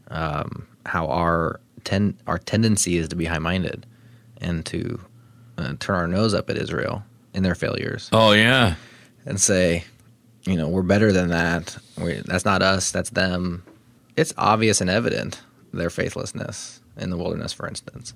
um, 0.07 0.67
how 0.85 1.07
our 1.07 1.59
ten 1.83 2.17
our 2.27 2.37
tendency 2.37 2.97
is 2.97 3.07
to 3.09 3.15
be 3.15 3.25
high 3.25 3.39
minded 3.39 3.85
and 4.39 4.65
to 4.67 4.99
uh, 5.57 5.73
turn 5.79 5.95
our 5.95 6.07
nose 6.07 6.33
up 6.33 6.49
at 6.49 6.57
Israel 6.57 7.03
in 7.33 7.43
their 7.43 7.55
failures. 7.55 8.09
Oh 8.11 8.31
yeah, 8.31 8.75
and 9.25 9.39
say, 9.39 9.83
you 10.43 10.55
know, 10.55 10.67
we're 10.67 10.81
better 10.83 11.11
than 11.11 11.29
that. 11.29 11.77
We, 11.97 12.21
that's 12.25 12.45
not 12.45 12.61
us. 12.61 12.91
That's 12.91 13.09
them. 13.11 13.63
It's 14.15 14.33
obvious 14.37 14.81
and 14.81 14.89
evident 14.89 15.41
their 15.73 15.89
faithlessness 15.89 16.81
in 16.97 17.09
the 17.09 17.17
wilderness, 17.17 17.53
for 17.53 17.67
instance. 17.67 18.13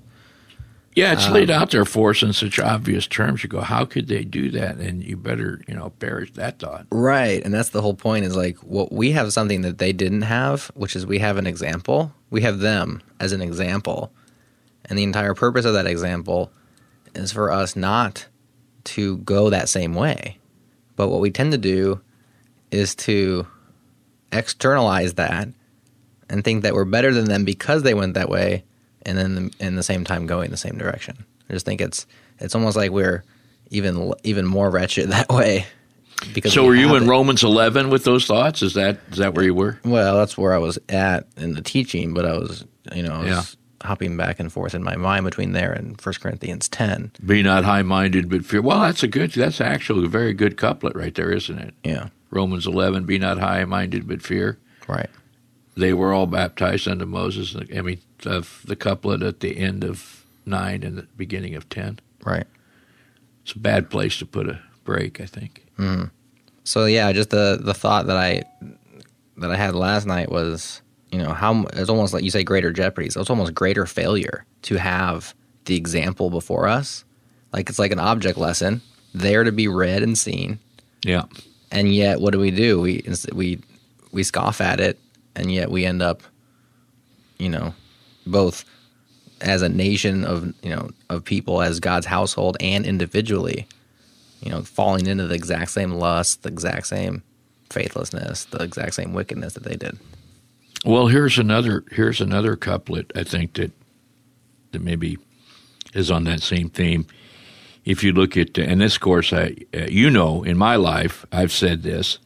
Yeah, 0.98 1.13
it's 1.13 1.27
um, 1.27 1.34
laid 1.34 1.51
out 1.51 1.70
there 1.70 1.86
for 1.86 2.10
us 2.10 2.24
in 2.24 2.34
such 2.34 2.58
obvious 2.58 3.06
terms. 3.06 3.44
You 3.44 3.50
go, 3.50 3.62
how 3.62 3.86
could 3.86 4.08
they 4.08 4.24
do 4.24 4.50
that? 4.50 4.77
And 4.77 5.04
you 5.04 5.16
better, 5.16 5.62
you 5.68 5.75
know, 5.75 5.92
perish 5.92 6.34
that 6.34 6.58
thought. 6.58 6.88
Right, 6.89 7.39
and 7.46 7.54
that's 7.54 7.70
the 7.70 7.84
whole 7.84 7.94
point. 7.94 8.25
Is 8.25 8.36
like, 8.36 8.58
well, 8.63 8.88
we 8.92 9.12
have 9.12 9.32
something 9.32 9.62
that 9.62 9.77
they 9.77 9.94
didn't 9.94 10.24
have, 10.24 10.72
which 10.74 10.96
is 10.96 11.06
we 11.06 11.20
have 11.20 11.38
an 11.38 11.46
example. 11.46 12.12
We 12.32 12.42
have 12.42 12.58
them 12.58 13.04
as 13.20 13.32
an 13.32 13.42
example, 13.42 14.12
and 14.86 14.98
the 14.98 15.04
entire 15.04 15.36
purpose 15.36 15.66
of 15.66 15.74
that 15.74 15.86
example 15.86 16.51
is 17.13 17.32
for 17.32 17.51
us 17.51 17.75
not 17.75 18.25
to 18.86 19.18
go 19.18 19.51
that 19.51 19.70
same 19.70 19.94
way. 19.94 20.39
But 20.96 21.10
what 21.10 21.22
we 21.22 21.30
tend 21.30 21.51
to 21.51 21.60
do 21.60 22.01
is 22.72 22.96
to 22.96 23.46
externalize 24.32 25.13
that 25.13 25.48
and 26.27 26.44
think 26.44 26.63
that 26.63 26.74
we're 26.74 26.86
better 26.86 27.13
than 27.13 27.25
them 27.25 27.46
because 27.46 27.84
they 27.84 27.94
went 27.94 28.16
that 28.16 28.30
way, 28.30 28.63
and 29.08 29.18
then 29.18 29.52
in 29.60 29.76
the 29.76 29.84
same 29.84 30.04
time 30.04 30.28
going 30.28 30.52
the 30.52 30.58
same 30.58 30.78
direction. 30.78 31.26
I 31.50 31.54
just 31.54 31.66
think 31.66 31.82
it's 31.82 32.06
it's 32.40 32.54
almost 32.54 32.76
like 32.76 32.92
we're 32.92 33.24
even 33.72 34.14
even 34.24 34.46
more 34.46 34.70
wretched 34.70 35.10
that 35.12 35.30
way. 35.30 35.66
Because 36.34 36.54
so, 36.54 36.66
were 36.66 36.76
you 36.76 36.96
in 36.96 37.04
it. 37.04 37.08
Romans 37.08 37.44
eleven 37.44 37.90
with 37.90 38.04
those 38.04 38.26
thoughts? 38.26 38.62
Is 38.62 38.74
that 38.74 39.00
is 39.12 39.18
that 39.18 39.34
where 39.34 39.46
you 39.46 39.54
were? 39.54 39.80
Well, 39.86 40.18
that's 40.18 40.38
where 40.38 40.54
I 40.54 40.58
was 40.58 40.78
at 40.90 41.28
in 41.38 41.54
the 41.54 41.62
teaching, 41.62 42.14
but 42.14 42.26
I 42.26 42.34
was 42.34 42.66
you 42.94 43.04
know 43.04 43.14
I 43.14 43.20
was 43.20 43.28
yeah. 43.28 43.88
hopping 43.88 44.18
back 44.18 44.40
and 44.40 44.52
forth 44.52 44.74
in 44.74 44.84
my 44.84 44.96
mind 44.96 45.26
between 45.26 45.52
there 45.52 45.72
and 45.72 46.00
1 46.02 46.16
Corinthians 46.20 46.68
ten. 46.68 47.12
Be 47.24 47.44
not 47.44 47.66
high 47.66 47.84
minded, 47.84 48.30
but 48.30 48.46
fear. 48.46 48.62
Well, 48.62 48.82
that's 48.82 49.04
a 49.04 49.08
good. 49.08 49.32
That's 49.32 49.62
actually 49.62 50.06
a 50.06 50.10
very 50.10 50.34
good 50.34 50.58
couplet 50.58 50.96
right 50.96 51.14
there, 51.14 51.32
isn't 51.32 51.60
it? 51.60 51.74
Yeah. 51.84 52.10
Romans 52.32 52.66
eleven. 52.66 53.06
Be 53.06 53.20
not 53.20 53.38
high 53.38 53.64
minded, 53.66 54.08
but 54.08 54.22
fear. 54.24 54.58
Right 54.88 55.10
they 55.77 55.93
were 55.93 56.12
all 56.12 56.25
baptized 56.25 56.88
unto 56.88 57.05
Moses. 57.05 57.55
I 57.55 57.81
mean, 57.81 58.00
of 58.25 58.63
the 58.65 58.75
couplet 58.75 59.22
at 59.22 59.39
the 59.39 59.57
end 59.57 59.84
of 59.84 60.25
nine 60.46 60.84
and 60.84 60.98
the 60.98 61.07
beginning 61.15 61.55
of 61.55 61.69
ten. 61.69 62.00
Right. 62.25 62.48
It's 63.43 63.53
a 63.53 63.60
bad 63.60 63.89
place 63.89 64.17
to 64.17 64.25
put 64.25 64.50
a 64.50 64.60
break, 64.84 65.22
I 65.22 65.25
think. 65.25 65.65
Mm. 65.77 66.10
So 66.63 66.86
yeah, 66.86 67.12
just 67.12 67.29
the 67.29 67.60
the 67.62 67.74
thought 67.74 68.07
that 68.07 68.17
I 68.17 68.43
that 69.38 69.51
I 69.51 69.55
had 69.55 69.75
last 69.75 70.05
night 70.05 70.31
was, 70.31 70.81
you 71.12 71.19
know, 71.19 71.31
how 71.31 71.65
it's 71.74 71.89
almost 71.89 72.13
like 72.13 72.24
you 72.24 72.31
say 72.31 72.43
greater 72.43 72.74
jeopardy. 72.74 73.10
So 73.10 73.22
it's 73.22 73.29
almost 73.29 73.53
greater 73.53 73.86
failure 73.86 74.46
to 74.63 74.75
have 74.77 75.34
the 75.65 75.75
example 75.75 76.29
before 76.29 76.67
us. 76.67 77.05
Like 77.53 77.69
it's 77.69 77.79
like 77.79 77.91
an 77.91 78.00
object 78.00 78.38
lesson 78.38 78.81
there 79.13 79.43
to 79.43 79.51
be 79.51 79.67
read 79.67 80.03
and 80.03 80.17
seen. 80.17 80.60
Yeah. 81.03 81.25
And 81.72 81.93
yet, 81.93 82.19
what 82.19 82.34
do 82.34 82.39
we 82.39 82.51
do? 82.51 82.81
We 82.81 83.05
we 83.31 83.60
we 84.12 84.24
scoff 84.24 84.60
at 84.60 84.79
it 84.79 85.00
and 85.38 85.51
yet 85.51 85.72
we 85.72 85.86
end 85.86 86.01
up, 86.01 86.24
you 87.38 87.48
know, 87.48 87.74
both 88.25 88.65
as 89.39 89.62
a 89.62 89.70
nation 89.70 90.25
of 90.25 90.53
you 90.63 90.75
know 90.75 90.89
of 91.10 91.24
people, 91.24 91.62
as 91.62 91.79
God's 91.79 92.08
household, 92.08 92.58
and 92.60 92.86
individually, 92.86 93.67
you 94.41 94.51
know, 94.51 94.63
falling 94.63 95.06
into 95.06 95.27
the 95.27 95.36
exact 95.36 95.72
same 95.72 95.91
lust, 95.91 96.44
the 96.44 96.50
exact 96.50 96.88
same 96.88 97.24
faithlessness, 97.70 98.46
the 98.46 98.63
exact 98.63 98.96
same 98.96 99.13
wickedness 99.13 99.53
that 99.53 99.63
they 99.63 99.75
did. 99.75 99.98
Well, 100.84 101.08
here's 101.08 101.38
another 101.38 101.86
here's 101.91 102.20
another 102.20 102.56
couplet 102.56 103.12
I 103.15 103.24
think 103.24 103.53
that 103.53 103.72
that 104.72 104.82
maybe 104.82 105.17
is 105.94 106.12
on 106.12 106.24
that 106.25 106.41
same 106.41 106.70
theme. 106.70 107.06
If 107.86 108.03
you 108.03 108.12
look 108.12 108.36
at 108.36 108.58
and 108.58 108.82
this 108.82 108.98
course, 108.98 109.32
I 109.32 109.56
uh, 109.74 109.86
you 109.88 110.10
know 110.10 110.44
in 110.44 110.58
my 110.58 110.75
life 110.75 111.25
I've 111.32 111.51
said 111.51 111.84
this 111.84 112.17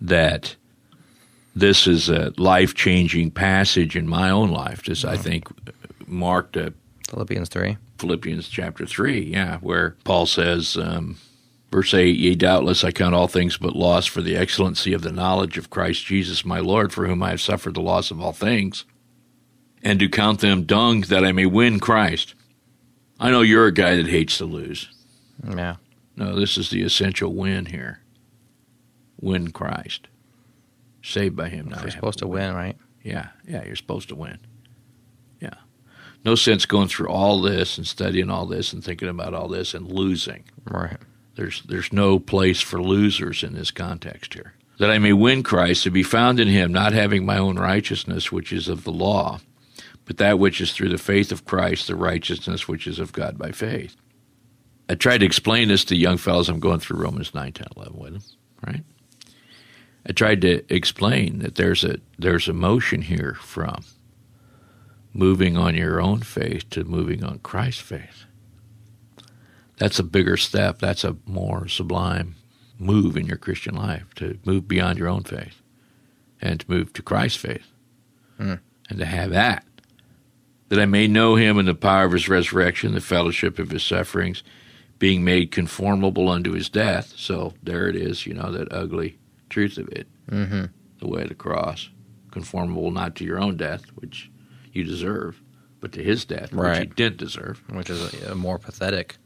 that 0.00 0.54
this 1.58 1.86
is 1.86 2.08
a 2.08 2.32
life 2.36 2.74
changing 2.74 3.30
passage 3.30 3.96
in 3.96 4.08
my 4.08 4.30
own 4.30 4.50
life. 4.50 4.84
This, 4.84 5.04
I 5.04 5.16
think, 5.16 5.48
marked 6.06 6.56
a 6.56 6.72
Philippians 7.08 7.48
3. 7.48 7.76
Philippians 7.98 8.48
chapter 8.48 8.86
3, 8.86 9.20
yeah, 9.20 9.58
where 9.58 9.96
Paul 10.04 10.26
says, 10.26 10.76
um, 10.76 11.18
verse 11.70 11.94
8, 11.94 12.16
Yea, 12.16 12.34
doubtless 12.34 12.84
I 12.84 12.92
count 12.92 13.14
all 13.14 13.28
things 13.28 13.56
but 13.56 13.74
loss 13.74 14.06
for 14.06 14.20
the 14.20 14.36
excellency 14.36 14.92
of 14.92 15.02
the 15.02 15.10
knowledge 15.10 15.58
of 15.58 15.70
Christ 15.70 16.04
Jesus 16.04 16.44
my 16.44 16.60
Lord, 16.60 16.92
for 16.92 17.06
whom 17.06 17.22
I 17.22 17.30
have 17.30 17.40
suffered 17.40 17.74
the 17.74 17.80
loss 17.80 18.10
of 18.10 18.20
all 18.20 18.32
things, 18.32 18.84
and 19.82 19.98
do 19.98 20.08
count 20.08 20.40
them 20.40 20.64
dung 20.64 21.02
that 21.02 21.24
I 21.24 21.32
may 21.32 21.46
win 21.46 21.80
Christ. 21.80 22.34
I 23.18 23.30
know 23.30 23.40
you're 23.40 23.66
a 23.66 23.72
guy 23.72 23.96
that 23.96 24.06
hates 24.06 24.38
to 24.38 24.44
lose. 24.44 24.88
Yeah. 25.44 25.76
No, 26.14 26.38
this 26.38 26.58
is 26.58 26.70
the 26.70 26.82
essential 26.82 27.32
win 27.32 27.66
here. 27.66 28.00
Win 29.20 29.50
Christ 29.50 30.08
saved 31.12 31.36
by 31.36 31.48
Him. 31.48 31.68
Now 31.68 31.80
you're 31.82 31.90
supposed 31.90 32.18
to 32.20 32.28
win, 32.28 32.54
right? 32.54 32.76
Yeah, 33.02 33.28
yeah, 33.46 33.64
you're 33.64 33.76
supposed 33.76 34.08
to 34.10 34.14
win. 34.14 34.38
Yeah, 35.40 35.54
no 36.24 36.34
sense 36.34 36.66
going 36.66 36.88
through 36.88 37.08
all 37.08 37.40
this 37.40 37.78
and 37.78 37.86
studying 37.86 38.30
all 38.30 38.46
this 38.46 38.72
and 38.72 38.82
thinking 38.84 39.08
about 39.08 39.34
all 39.34 39.48
this 39.48 39.74
and 39.74 39.90
losing. 39.90 40.44
Right. 40.64 40.98
There's 41.36 41.62
there's 41.62 41.92
no 41.92 42.18
place 42.18 42.60
for 42.60 42.82
losers 42.82 43.42
in 43.42 43.54
this 43.54 43.70
context 43.70 44.34
here. 44.34 44.54
that 44.78 44.90
I 44.90 44.98
may 44.98 45.12
win 45.12 45.42
Christ, 45.42 45.82
to 45.84 45.90
be 45.90 46.02
found 46.02 46.40
in 46.40 46.48
him, 46.48 46.72
not 46.72 46.92
having 46.92 47.26
my 47.26 47.38
own 47.38 47.58
righteousness, 47.58 48.30
which 48.32 48.52
is 48.52 48.68
of 48.68 48.84
the 48.84 48.92
law, 48.92 49.40
but 50.04 50.16
that 50.18 50.38
which 50.38 50.60
is 50.60 50.72
through 50.72 50.88
the 50.88 50.98
faith 50.98 51.32
of 51.32 51.44
Christ, 51.44 51.86
the 51.88 51.96
righteousness 51.96 52.68
which 52.68 52.86
is 52.86 52.98
of 52.98 53.12
God 53.12 53.36
by 53.38 53.52
faith. 53.52 53.96
I 54.88 54.94
tried 54.94 55.18
to 55.18 55.26
explain 55.26 55.68
this 55.68 55.84
to 55.86 55.96
young 55.96 56.16
fellows. 56.16 56.48
I'm 56.48 56.60
going 56.60 56.80
through 56.80 57.00
Romans 57.02 57.34
9, 57.34 57.52
10, 57.52 57.66
11 57.76 57.98
with 57.98 58.12
them, 58.14 58.22
right? 58.66 58.84
I 60.08 60.12
tried 60.12 60.40
to 60.42 60.62
explain 60.74 61.40
that 61.40 61.56
there's 61.56 61.84
a 61.84 61.98
there's 62.18 62.48
a 62.48 62.52
motion 62.52 63.02
here 63.02 63.36
from 63.40 63.84
moving 65.12 65.56
on 65.56 65.74
your 65.74 66.00
own 66.00 66.20
faith 66.20 66.68
to 66.70 66.84
moving 66.84 67.22
on 67.24 67.38
Christ's 67.40 67.82
faith. 67.82 68.24
That's 69.76 69.98
a 69.98 70.04
bigger 70.04 70.36
step. 70.36 70.78
That's 70.78 71.04
a 71.04 71.16
more 71.26 71.68
sublime 71.68 72.34
move 72.78 73.16
in 73.16 73.26
your 73.26 73.36
Christian 73.36 73.74
life 73.74 74.14
to 74.16 74.38
move 74.44 74.66
beyond 74.68 74.98
your 74.98 75.08
own 75.08 75.24
faith 75.24 75.60
and 76.40 76.60
to 76.60 76.70
move 76.70 76.92
to 76.94 77.02
Christ's 77.02 77.38
faith 77.40 77.66
Mm. 78.38 78.60
and 78.88 78.98
to 79.00 79.04
have 79.04 79.30
that. 79.30 79.64
That 80.68 80.78
I 80.78 80.86
may 80.86 81.08
know 81.08 81.34
him 81.34 81.58
in 81.58 81.66
the 81.66 81.74
power 81.74 82.04
of 82.04 82.12
his 82.12 82.28
resurrection, 82.28 82.94
the 82.94 83.00
fellowship 83.00 83.58
of 83.58 83.70
his 83.70 83.82
sufferings, 83.82 84.44
being 85.00 85.24
made 85.24 85.50
conformable 85.50 86.28
unto 86.28 86.52
his 86.52 86.68
death. 86.68 87.14
So 87.16 87.54
there 87.64 87.88
it 87.88 87.96
is, 87.96 88.26
you 88.26 88.34
know, 88.34 88.52
that 88.52 88.72
ugly 88.72 89.18
truth 89.48 89.78
of 89.78 89.88
it, 89.88 90.06
Mm-hmm. 90.30 90.64
the 91.00 91.08
way 91.08 91.22
of 91.22 91.28
the 91.28 91.34
cross, 91.34 91.88
conformable 92.30 92.90
not 92.90 93.14
to 93.16 93.24
your 93.24 93.40
own 93.40 93.56
death, 93.56 93.82
which 93.94 94.30
you 94.72 94.84
deserve, 94.84 95.40
but 95.80 95.92
to 95.92 96.02
his 96.02 96.24
death, 96.24 96.52
which 96.52 96.78
you 96.78 96.84
didn't 96.86 97.16
deserve. 97.18 97.62
Which 97.70 97.88
is 97.88 98.12
a, 98.22 98.32
a 98.32 98.34
more 98.34 98.58
pathetic 98.58 99.16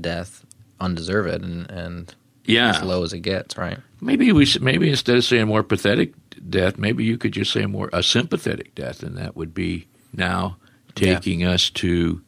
death, 0.00 0.44
undeserved, 0.80 1.42
and, 1.42 1.70
and 1.70 2.14
Yeah, 2.44 2.70
as 2.76 2.82
low 2.82 3.02
as 3.04 3.12
it 3.12 3.20
gets, 3.20 3.56
right? 3.56 3.78
maybe 4.00 4.30
we 4.32 4.46
maybe 4.60 4.90
instead 4.90 5.16
of 5.16 5.24
saying 5.24 5.46
more 5.46 5.62
pathetic 5.62 6.12
death, 6.50 6.76
maybe 6.78 7.04
you 7.04 7.16
could 7.16 7.32
just 7.32 7.52
say 7.52 7.64
more 7.64 7.88
a 7.92 8.02
sympathetic 8.02 8.74
death, 8.74 9.02
and 9.02 9.16
that 9.16 9.34
would 9.36 9.54
be 9.54 9.86
now 10.12 10.58
Yeah. 10.96 11.14
taking 11.14 11.42
us 11.44 11.70
to 11.70 12.20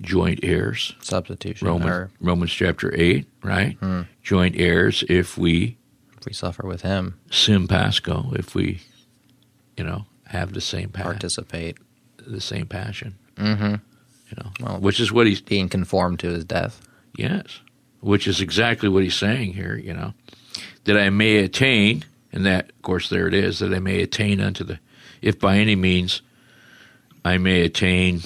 joint 0.00 0.40
heirs. 0.42 0.94
Substitution. 1.02 1.68
Romans, 1.68 1.90
Or 1.90 2.10
Romans 2.20 2.50
chapter 2.52 2.92
8, 2.98 3.26
right? 3.44 3.76
Hmm. 3.78 4.02
Joint 4.22 4.56
heirs 4.56 5.04
if 5.08 5.38
we 5.38 5.76
if 6.22 6.26
we 6.26 6.32
suffer 6.32 6.64
with 6.66 6.82
him, 6.82 7.18
sim 7.32 7.66
pasco, 7.66 8.32
if 8.36 8.54
we, 8.54 8.80
you 9.76 9.82
know, 9.82 10.06
have 10.26 10.52
the 10.52 10.60
same 10.60 10.88
pa- 10.88 11.02
participate. 11.02 11.76
the 12.16 12.40
same 12.40 12.66
passion, 12.66 13.16
Mm-hmm. 13.36 13.74
you 14.30 14.36
know, 14.38 14.50
Well- 14.60 14.78
which 14.80 15.00
is 15.00 15.10
what 15.10 15.26
he's, 15.26 15.40
Being 15.40 15.68
conformed 15.68 16.20
to 16.20 16.28
his 16.28 16.44
death. 16.44 16.80
yes, 17.16 17.58
which 18.00 18.28
is 18.28 18.40
exactly 18.40 18.88
what 18.88 19.02
he's 19.02 19.16
saying 19.16 19.54
here, 19.54 19.76
you 19.76 19.92
know, 19.92 20.14
that 20.84 20.96
I 20.96 21.10
may 21.10 21.38
attain, 21.38 22.04
and 22.32 22.46
that, 22.46 22.70
of 22.70 22.82
course, 22.82 23.08
there 23.08 23.26
it 23.26 23.34
is, 23.34 23.58
that 23.58 23.74
I 23.74 23.80
may 23.80 24.00
attain 24.00 24.40
unto 24.40 24.62
the, 24.62 24.78
if 25.20 25.40
by 25.40 25.56
any 25.58 25.74
means 25.74 26.22
I 27.24 27.38
may 27.38 27.62
attain 27.62 28.22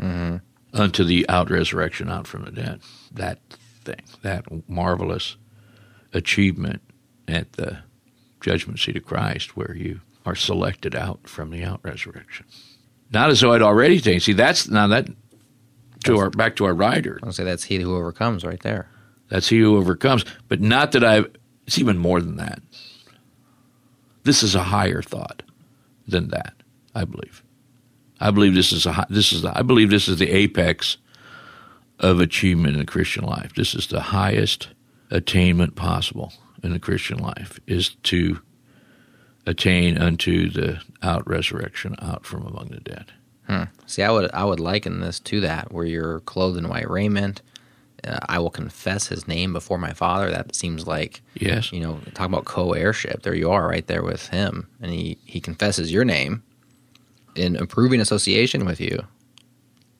unto 0.00 1.02
the 1.04 1.28
out 1.28 1.50
resurrection 1.50 2.08
out 2.08 2.28
from 2.28 2.44
the 2.44 2.52
dead. 2.52 2.80
That 3.12 3.40
thing, 3.84 4.02
that 4.22 4.44
marvelous 4.68 5.36
achievement 6.12 6.82
at 7.26 7.52
the 7.54 7.78
judgment 8.40 8.78
seat 8.78 8.96
of 8.96 9.04
Christ 9.04 9.56
where 9.56 9.74
you 9.76 10.00
are 10.24 10.34
selected 10.34 10.94
out 10.94 11.28
from 11.28 11.50
the 11.50 11.64
out 11.64 11.80
resurrection. 11.82 12.46
Not 13.10 13.30
as 13.30 13.40
though 13.40 13.52
I'd 13.52 13.62
already 13.62 13.96
attained. 13.98 14.22
See, 14.22 14.32
that's 14.34 14.68
now 14.68 14.86
that 14.88 15.08
to 16.04 16.18
our 16.18 16.30
back 16.30 16.56
to 16.56 16.64
our 16.66 16.74
rider. 16.74 17.18
I'll 17.22 17.32
say 17.32 17.44
that's 17.44 17.64
he 17.64 17.76
who 17.80 17.96
overcomes 17.96 18.44
right 18.44 18.60
there. 18.60 18.88
That's 19.28 19.48
he 19.48 19.58
who 19.60 19.76
overcomes. 19.76 20.24
But 20.48 20.60
not 20.60 20.92
that 20.92 21.04
I've. 21.04 21.30
It's 21.66 21.78
even 21.78 21.98
more 21.98 22.20
than 22.20 22.36
that. 22.36 22.60
This 24.24 24.42
is 24.42 24.54
a 24.54 24.62
higher 24.64 25.02
thought 25.02 25.42
than 26.06 26.28
that. 26.28 26.54
I 26.94 27.04
believe. 27.04 27.42
I 28.20 28.30
believe 28.30 28.54
this 28.54 28.72
is 28.72 28.84
a. 28.86 28.92
hi- 28.92 29.06
This 29.10 29.32
is. 29.32 29.42
The, 29.42 29.56
I 29.58 29.62
believe 29.62 29.90
this 29.90 30.08
is 30.08 30.18
the 30.18 30.30
apex 30.30 30.98
of 31.98 32.20
achievement 32.20 32.74
in 32.74 32.80
the 32.80 32.86
Christian 32.86 33.24
life. 33.24 33.54
This 33.54 33.74
is 33.74 33.86
the 33.88 34.00
highest 34.00 34.68
attainment 35.10 35.74
possible 35.76 36.32
in 36.62 36.72
the 36.72 36.78
Christian 36.78 37.18
life 37.18 37.58
is 37.66 37.90
to 38.04 38.40
attain 39.46 39.96
unto 39.96 40.50
the 40.50 40.80
out 41.02 41.26
resurrection 41.26 41.94
out 42.02 42.26
from 42.26 42.46
among 42.46 42.68
the 42.68 42.80
dead. 42.80 43.12
See, 43.86 44.02
I 44.02 44.10
would 44.10 44.30
I 44.34 44.44
would 44.44 44.60
liken 44.60 45.00
this 45.00 45.18
to 45.20 45.40
that, 45.40 45.72
where 45.72 45.86
you're 45.86 46.20
clothed 46.20 46.58
in 46.58 46.68
white 46.68 46.90
raiment. 46.90 47.40
Uh, 48.06 48.18
I 48.28 48.38
will 48.40 48.50
confess 48.50 49.06
His 49.06 49.26
name 49.26 49.54
before 49.54 49.78
my 49.78 49.94
Father. 49.94 50.30
That 50.30 50.54
seems 50.54 50.86
like 50.86 51.22
Yes. 51.34 51.72
you 51.72 51.80
know, 51.80 51.98
talk 52.14 52.26
about 52.28 52.44
co-heirship. 52.44 53.22
There 53.22 53.34
you 53.34 53.50
are, 53.50 53.66
right 53.66 53.86
there 53.86 54.02
with 54.02 54.28
Him, 54.28 54.68
and 54.82 54.92
He 54.92 55.16
He 55.24 55.40
confesses 55.40 55.90
your 55.90 56.04
name 56.04 56.42
in 57.34 57.56
approving 57.56 58.00
association 58.02 58.66
with 58.66 58.80
you. 58.82 59.06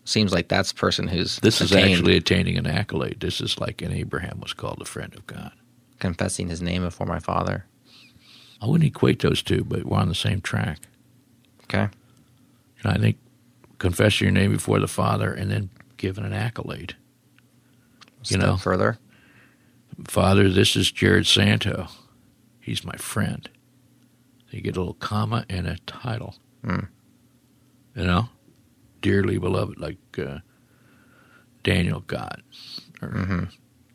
Seems 0.08 0.32
like 0.32 0.48
that's 0.48 0.72
the 0.72 0.78
person 0.78 1.06
who's 1.06 1.36
This 1.40 1.60
is 1.60 1.70
attained 1.70 1.98
actually 1.98 2.16
attaining 2.16 2.56
an 2.56 2.66
accolade. 2.66 3.20
This 3.20 3.42
is 3.42 3.58
like 3.60 3.82
an 3.82 3.92
Abraham 3.92 4.40
was 4.40 4.54
called 4.54 4.80
a 4.80 4.86
friend 4.86 5.14
of 5.14 5.26
God. 5.26 5.52
confessing 5.98 6.48
His 6.48 6.62
name 6.62 6.80
before 6.80 7.06
my 7.06 7.18
Father. 7.18 7.66
I 8.62 8.66
wouldn't 8.66 8.88
equate 8.88 9.20
those 9.20 9.42
two, 9.42 9.64
but 9.64 9.84
we're 9.84 9.98
on 9.98 10.08
the 10.08 10.14
same 10.14 10.40
track. 10.40 10.78
Okay, 11.64 11.88
And 12.82 12.92
I 12.92 12.96
think 12.96 13.18
confessing 13.76 14.24
your 14.24 14.32
name 14.32 14.52
before 14.52 14.78
the 14.80 14.88
Father 14.88 15.30
and 15.30 15.50
then 15.50 15.68
giving 15.98 16.24
an 16.24 16.32
accolade. 16.32 16.96
Step 18.22 18.40
know. 18.40 18.56
further. 18.56 18.96
Father, 20.06 20.48
this 20.48 20.74
is 20.74 20.90
Jared 20.90 21.26
Santo. 21.26 21.88
He's 22.60 22.82
my 22.82 22.96
friend. 22.96 23.46
You 24.48 24.62
get 24.62 24.74
a 24.74 24.80
little 24.80 24.94
comma 24.94 25.44
and 25.50 25.66
a 25.66 25.76
title. 25.86 26.36
Hmm. 26.64 26.86
You 27.94 28.06
know, 28.06 28.30
dearly 29.00 29.38
beloved, 29.38 29.78
like 29.78 29.98
uh, 30.18 30.38
Daniel 31.62 32.00
got. 32.00 32.40
Or- 33.02 33.48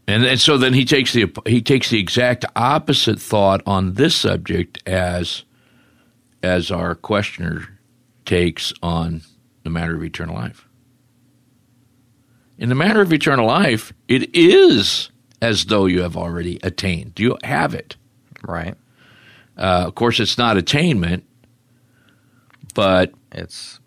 And 0.08 0.26
and 0.26 0.40
so 0.40 0.58
then 0.58 0.74
he 0.74 0.84
takes 0.86 1.14
the 1.14 1.32
he 1.46 1.62
takes 1.62 1.90
the 1.90 2.00
exact 2.00 2.44
opposite 2.56 3.20
thought 3.22 3.62
on 3.66 3.94
this 3.94 4.16
subject 4.16 4.86
as 4.88 5.44
as 6.42 6.70
our 6.72 6.94
questioner 6.96 7.80
takes 8.26 8.74
on 8.84 9.22
the 9.64 9.70
matter 9.70 9.96
of 9.96 10.04
eternal 10.04 10.36
life. 10.36 10.68
In 12.58 12.70
the 12.70 12.76
matter 12.76 13.02
of 13.02 13.12
eternal 13.14 13.48
life, 13.48 13.94
it 14.08 14.34
is 14.36 15.10
as 15.42 15.66
though 15.66 15.86
you 15.86 16.02
have 16.02 16.16
already 16.18 16.60
attained. 16.64 17.20
You 17.20 17.38
have 17.44 17.74
it. 17.74 17.96
Right. 18.44 18.76
Uh, 19.58 19.84
of 19.88 19.96
course, 19.96 20.20
it's 20.20 20.38
not 20.38 20.58
attainment, 20.58 21.24
but 22.74 23.14
It's 23.32 23.80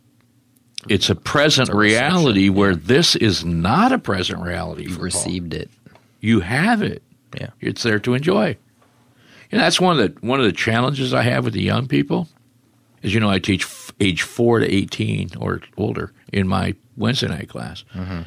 it's 0.88 1.10
a 1.10 1.14
present 1.14 1.68
It's 1.68 1.74
a 1.74 1.78
reception, 1.78 2.14
reality 2.14 2.48
where 2.48 2.74
this 2.76 3.16
is 3.16 3.44
not 3.44 3.92
a 3.92 3.98
present 3.98 4.42
reality. 4.42 4.82
you've 4.84 4.92
for 4.92 4.98
Paul. 4.98 5.04
received 5.04 5.54
it. 5.54 5.70
You 6.20 6.40
have 6.40 6.82
it. 6.82 7.02
Yeah. 7.38 7.50
It's 7.60 7.82
there 7.82 7.98
to 8.00 8.14
enjoy. 8.14 8.56
And 9.52 9.60
that's 9.60 9.80
one 9.80 9.98
of 9.98 10.14
the 10.14 10.26
one 10.26 10.40
of 10.40 10.46
the 10.46 10.52
challenges 10.52 11.14
I 11.14 11.22
have 11.22 11.44
with 11.44 11.54
the 11.54 11.62
young 11.62 11.86
people. 11.86 12.28
Is 13.02 13.14
you 13.14 13.20
know 13.20 13.30
I 13.30 13.38
teach 13.38 13.62
f- 13.64 13.92
age 14.00 14.22
four 14.22 14.58
to 14.58 14.66
eighteen 14.74 15.30
or 15.38 15.60
older 15.76 16.12
in 16.32 16.48
my 16.48 16.74
Wednesday 16.96 17.28
night 17.28 17.48
class, 17.48 17.84
mm-hmm. 17.94 18.22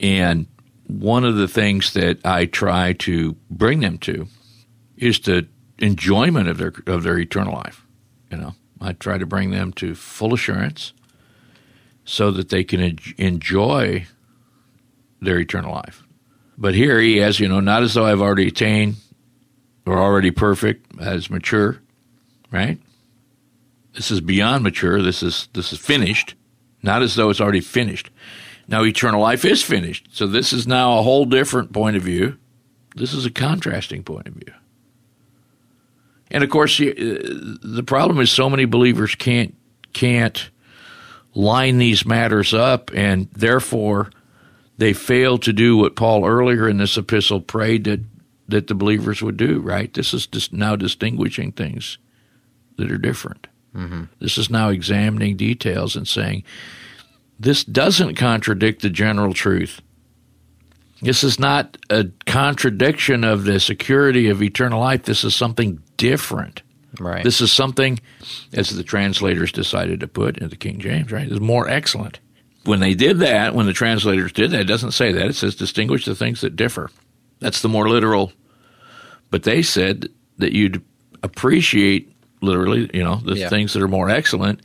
and 0.00 0.46
one 0.88 1.24
of 1.24 1.36
the 1.36 1.48
things 1.48 1.94
that 1.94 2.18
I 2.24 2.44
try 2.46 2.92
to 2.94 3.34
bring 3.50 3.80
them 3.80 3.96
to 3.98 4.26
is 4.98 5.20
the 5.20 5.46
enjoyment 5.78 6.48
of 6.48 6.58
their 6.58 6.72
of 6.86 7.04
their 7.04 7.18
eternal 7.18 7.54
life. 7.54 7.86
You 8.30 8.36
know, 8.38 8.54
I 8.80 8.92
try 8.92 9.16
to 9.18 9.24
bring 9.26 9.50
them 9.50 9.72
to 9.74 9.94
full 9.94 10.34
assurance, 10.34 10.92
so 12.04 12.30
that 12.30 12.48
they 12.48 12.64
can 12.64 12.80
en- 12.80 12.98
enjoy 13.18 14.06
their 15.20 15.38
eternal 15.38 15.72
life. 15.72 16.02
But 16.58 16.74
here 16.74 17.00
he 17.00 17.18
has, 17.18 17.40
you 17.40 17.48
know, 17.48 17.60
not 17.60 17.82
as 17.82 17.94
though 17.94 18.04
I've 18.04 18.20
already 18.20 18.48
attained 18.48 18.96
or 19.86 19.98
already 19.98 20.30
perfect, 20.30 21.00
as 21.00 21.30
mature, 21.30 21.80
right? 22.50 22.78
This 23.94 24.10
is 24.10 24.20
beyond 24.20 24.62
mature. 24.62 25.02
This 25.02 25.22
is 25.22 25.48
this 25.52 25.72
is 25.72 25.78
finished, 25.78 26.34
not 26.82 27.02
as 27.02 27.14
though 27.14 27.30
it's 27.30 27.40
already 27.40 27.60
finished. 27.60 28.10
Now 28.68 28.84
eternal 28.84 29.20
life 29.20 29.44
is 29.44 29.62
finished. 29.62 30.08
So 30.12 30.26
this 30.26 30.52
is 30.52 30.66
now 30.66 30.98
a 30.98 31.02
whole 31.02 31.24
different 31.24 31.72
point 31.72 31.96
of 31.96 32.02
view. 32.02 32.38
This 32.94 33.12
is 33.12 33.26
a 33.26 33.30
contrasting 33.30 34.02
point 34.02 34.28
of 34.28 34.34
view. 34.34 34.52
And 36.30 36.42
of 36.42 36.50
course, 36.50 36.80
uh, 36.80 36.94
the 36.96 37.84
problem 37.86 38.18
is 38.20 38.30
so 38.30 38.48
many 38.48 38.64
believers 38.64 39.14
can't 39.14 39.54
can't 39.92 40.50
line 41.34 41.78
these 41.78 42.04
matters 42.06 42.54
up, 42.54 42.90
and 42.94 43.28
therefore 43.32 44.10
they 44.78 44.92
fail 44.92 45.38
to 45.38 45.52
do 45.52 45.76
what 45.76 45.96
Paul 45.96 46.26
earlier 46.26 46.68
in 46.68 46.78
this 46.78 46.96
epistle 46.96 47.40
prayed 47.40 47.84
that 47.84 48.00
that 48.48 48.66
the 48.66 48.74
believers 48.74 49.22
would 49.22 49.36
do. 49.36 49.60
Right? 49.60 49.92
This 49.92 50.12
is 50.12 50.26
just 50.26 50.52
now 50.52 50.76
distinguishing 50.76 51.52
things 51.52 51.98
that 52.76 52.90
are 52.90 52.98
different. 52.98 53.46
Mm-hmm. 53.74 54.04
This 54.18 54.36
is 54.36 54.50
now 54.50 54.68
examining 54.68 55.36
details 55.36 55.96
and 55.96 56.06
saying 56.06 56.44
this 57.40 57.64
doesn't 57.64 58.16
contradict 58.16 58.82
the 58.82 58.90
general 58.90 59.32
truth 59.32 59.80
This 61.02 61.24
is 61.24 61.38
not 61.40 61.76
a 61.90 62.06
contradiction 62.26 63.24
of 63.24 63.44
the 63.44 63.58
security 63.58 64.28
of 64.28 64.40
eternal 64.40 64.80
life. 64.80 65.02
This 65.02 65.24
is 65.24 65.34
something 65.34 65.82
different. 65.96 66.62
Right. 66.98 67.24
This 67.24 67.40
is 67.40 67.52
something, 67.52 67.98
as 68.52 68.70
the 68.70 68.82
translators 68.82 69.50
decided 69.52 70.00
to 70.00 70.08
put 70.08 70.38
into 70.38 70.56
King 70.56 70.78
James, 70.78 71.10
right, 71.10 71.30
is 71.30 71.40
more 71.40 71.68
excellent. 71.68 72.20
When 72.64 72.80
they 72.80 72.94
did 72.94 73.18
that, 73.20 73.54
when 73.54 73.66
the 73.66 73.72
translators 73.72 74.32
did 74.32 74.50
that, 74.52 74.60
it 74.60 74.64
doesn't 74.68 74.92
say 74.92 75.10
that. 75.12 75.26
It 75.26 75.34
says 75.34 75.54
distinguish 75.56 76.04
the 76.04 76.14
things 76.14 76.42
that 76.42 76.54
differ. 76.54 76.90
That's 77.40 77.62
the 77.62 77.68
more 77.68 77.88
literal. 77.88 78.32
But 79.30 79.42
they 79.42 79.62
said 79.62 80.08
that 80.38 80.52
you'd 80.52 80.82
appreciate 81.22 82.14
literally, 82.40 82.90
you 82.92 83.02
know, 83.02 83.16
the 83.24 83.36
Yeah. 83.36 83.48
things 83.48 83.72
that 83.72 83.82
are 83.82 83.88
more 83.88 84.10
excellent. 84.10 84.60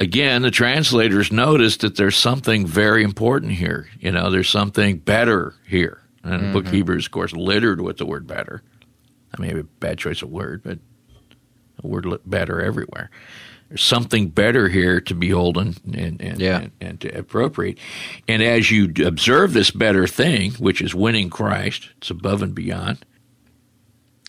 Again, 0.00 0.42
the 0.42 0.50
translators 0.50 1.32
noticed 1.32 1.80
that 1.80 1.96
there's 1.96 2.16
something 2.16 2.66
very 2.66 3.02
important 3.02 3.52
here. 3.52 3.88
You 4.00 4.12
know, 4.12 4.30
there's 4.30 4.48
something 4.48 4.98
better 4.98 5.54
here. 5.66 5.98
And 6.22 6.48
the 6.48 6.52
book 6.52 6.66
of 6.66 6.72
Hebrews, 6.72 7.06
of 7.06 7.10
course, 7.10 7.32
littered 7.32 7.80
with 7.80 7.96
the 7.96 8.06
word 8.06 8.26
better. 8.26 8.62
I 9.36 9.40
mean, 9.40 9.58
a 9.58 9.62
bad 9.64 9.98
choice 9.98 10.22
of 10.22 10.30
word, 10.30 10.62
but 10.64 10.78
a 11.82 11.86
word 11.86 12.06
better 12.26 12.60
everywhere. 12.60 13.10
There's 13.68 13.82
something 13.82 14.28
better 14.30 14.68
here 14.68 15.00
to 15.02 15.14
behold 15.14 15.58
and, 15.58 15.78
and, 15.84 16.20
and, 16.22 16.40
Yeah. 16.40 16.60
and, 16.60 16.70
and 16.80 17.00
to 17.02 17.18
appropriate. 17.18 17.78
And 18.26 18.42
as 18.42 18.70
you 18.70 18.92
observe 19.04 19.52
this 19.52 19.70
better 19.70 20.06
thing, 20.06 20.52
which 20.52 20.80
is 20.80 20.94
winning 20.94 21.28
Christ, 21.28 21.90
it's 21.98 22.10
above 22.10 22.42
and 22.42 22.54
beyond, 22.54 23.04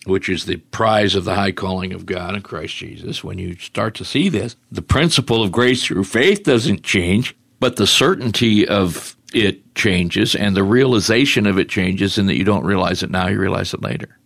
which 0.04 0.28
is 0.28 0.44
the 0.44 0.56
prize 0.56 1.14
of 1.14 1.24
the 1.24 1.34
high 1.34 1.52
calling 1.52 1.92
of 1.94 2.04
God 2.04 2.34
in 2.34 2.42
Christ 2.42 2.76
Jesus. 2.76 3.24
When 3.24 3.38
you 3.38 3.56
start 3.56 3.94
to 3.96 4.04
see 4.04 4.28
this, 4.28 4.56
the 4.70 4.82
principle 4.82 5.42
of 5.42 5.52
grace 5.52 5.84
through 5.84 6.04
faith 6.04 6.42
doesn't 6.42 6.82
change, 6.82 7.34
but 7.60 7.76
the 7.76 7.86
certainty 7.86 8.68
of 8.68 9.16
it 9.32 9.74
changes 9.74 10.34
and 10.34 10.54
the 10.56 10.64
realization 10.64 11.46
of 11.46 11.58
it 11.58 11.68
changes, 11.70 12.18
and 12.18 12.28
that 12.28 12.36
you 12.36 12.44
don't 12.44 12.64
realize 12.64 13.02
it 13.02 13.10
now, 13.10 13.28
you 13.28 13.38
realize 13.38 13.72
it 13.72 13.80
later. 13.82 14.18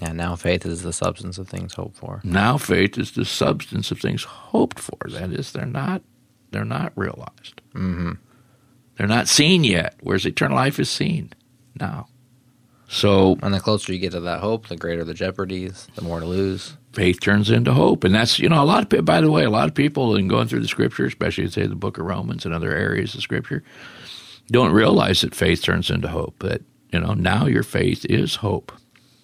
Yeah. 0.00 0.12
Now 0.12 0.36
faith 0.36 0.64
is 0.66 0.82
the 0.82 0.92
substance 0.92 1.38
of 1.38 1.48
things 1.48 1.74
hoped 1.74 1.96
for. 1.96 2.20
Now 2.24 2.58
faith 2.58 2.98
is 2.98 3.12
the 3.12 3.24
substance 3.24 3.90
of 3.90 4.00
things 4.00 4.24
hoped 4.24 4.78
for. 4.78 4.98
That 5.08 5.32
is, 5.32 5.52
they're 5.52 5.66
not 5.66 6.02
they're 6.50 6.64
not 6.64 6.92
realized. 6.96 7.60
Mm-hmm. 7.74 8.12
They're 8.96 9.06
not 9.06 9.28
seen 9.28 9.64
yet. 9.64 9.94
Whereas 10.00 10.26
eternal 10.26 10.56
life 10.56 10.78
is 10.78 10.90
seen 10.90 11.32
now. 11.78 12.08
So 12.88 13.38
And 13.42 13.52
the 13.52 13.60
closer 13.60 13.92
you 13.92 13.98
get 13.98 14.12
to 14.12 14.20
that 14.20 14.40
hope, 14.40 14.68
the 14.68 14.76
greater 14.76 15.04
the 15.04 15.14
jeopardies, 15.14 15.88
the 15.94 16.02
more 16.02 16.20
to 16.20 16.26
lose. 16.26 16.76
faith 16.94 17.20
turns 17.20 17.50
into 17.50 17.74
hope, 17.74 18.02
and 18.02 18.14
that's 18.14 18.38
you 18.38 18.48
know 18.48 18.62
a 18.62 18.64
lot 18.64 18.90
of 18.92 19.04
by 19.04 19.20
the 19.20 19.30
way, 19.30 19.44
a 19.44 19.50
lot 19.50 19.68
of 19.68 19.74
people 19.74 20.16
in 20.16 20.26
going 20.26 20.48
through 20.48 20.60
the 20.60 20.68
scripture, 20.68 21.04
especially 21.04 21.48
say 21.50 21.66
the 21.66 21.74
Book 21.74 21.98
of 21.98 22.06
Romans 22.06 22.46
and 22.46 22.54
other 22.54 22.74
areas 22.74 23.14
of 23.14 23.20
scripture, 23.20 23.62
don't 24.50 24.72
realize 24.72 25.20
that 25.20 25.34
faith 25.34 25.62
turns 25.62 25.90
into 25.90 26.08
hope. 26.08 26.38
That 26.38 26.62
you 26.90 27.00
know 27.00 27.12
now 27.12 27.44
your 27.44 27.62
faith 27.62 28.06
is 28.06 28.36
hope. 28.36 28.72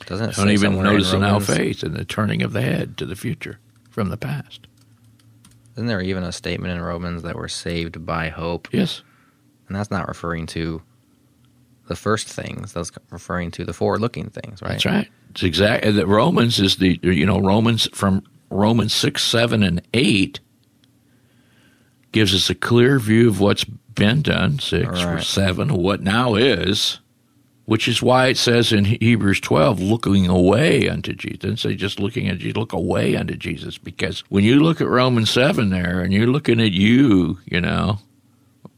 Doesn't 0.07 0.31
it 0.31 0.37
Don't 0.37 0.51
even 0.51 0.75
in 0.75 0.83
notice 0.83 1.12
Romans- 1.12 1.47
faith 1.47 1.83
and 1.83 1.95
the 1.95 2.05
turning 2.05 2.43
of 2.43 2.53
the 2.53 2.62
head 2.62 2.97
to 2.99 3.07
the 3.07 3.17
future 3.17 3.59
from 3.90 4.11
the 4.11 4.17
past. 4.17 4.67
Isn't 5.75 5.87
there 5.87 6.01
even 6.01 6.23
a 6.23 6.33
statement 6.33 6.73
in 6.75 6.81
Romans 6.81 7.23
that 7.23 7.35
we're 7.37 7.49
saved 7.49 8.05
by 8.07 8.29
hope? 8.29 8.69
Yes. 8.73 9.03
And 9.67 9.77
that's 9.77 9.90
not 9.90 10.07
referring 10.09 10.47
to 10.49 10.83
the 11.88 11.97
first 11.97 12.29
things. 12.29 12.73
That's 12.73 12.93
referring 13.11 13.51
to 13.53 13.64
the 13.64 13.73
forward-looking 13.73 14.31
things, 14.31 14.62
right? 14.62 14.73
That's 14.73 14.87
right. 14.87 15.09
It's 15.31 15.43
exactly 15.43 15.90
that 15.93 16.07
Romans 16.07 16.61
is 16.61 16.77
the 16.77 17.01
you 17.03 17.27
know 17.27 17.40
Romans 17.40 17.88
from 17.93 18.23
Romans 18.51 18.95
six, 18.95 19.25
seven, 19.25 19.62
and 19.64 19.83
eight 19.93 20.38
gives 22.12 22.35
us 22.35 22.49
a 22.49 22.55
clear 22.55 23.01
view 23.01 23.29
of 23.29 23.40
what's 23.40 23.64
been 23.64 24.23
done. 24.23 24.61
Six 24.61 25.03
or 25.03 25.21
seven, 25.21 25.75
what 25.75 26.01
now 26.03 26.37
is, 26.37 27.01
which 27.66 27.88
is 27.88 28.03
why 28.03 28.27
it 28.29 28.37
says 28.37 28.72
in 28.72 28.85
Hebrews 28.85 29.40
twelve, 29.40 29.81
looking 29.81 30.27
away 30.29 30.88
unto 30.88 31.12
Jesus. 31.14 31.44
It 31.44 31.59
say 31.59 31.74
just 31.74 31.98
looking 32.00 32.29
at 32.29 32.38
Jesus, 32.38 32.57
look 32.57 32.72
away 32.72 33.16
unto 33.16 33.35
Jesus, 33.37 33.79
because 33.79 34.20
when 34.29 34.44
you 34.44 34.61
look 34.62 34.81
at 34.81 34.88
Romans 34.88 35.31
seven 35.31 35.70
there, 35.70 36.00
and 36.00 36.12
you're 36.12 36.27
looking 36.27 36.61
at 36.61 36.72
you, 36.72 37.38
you 37.46 37.61
know, 37.61 37.98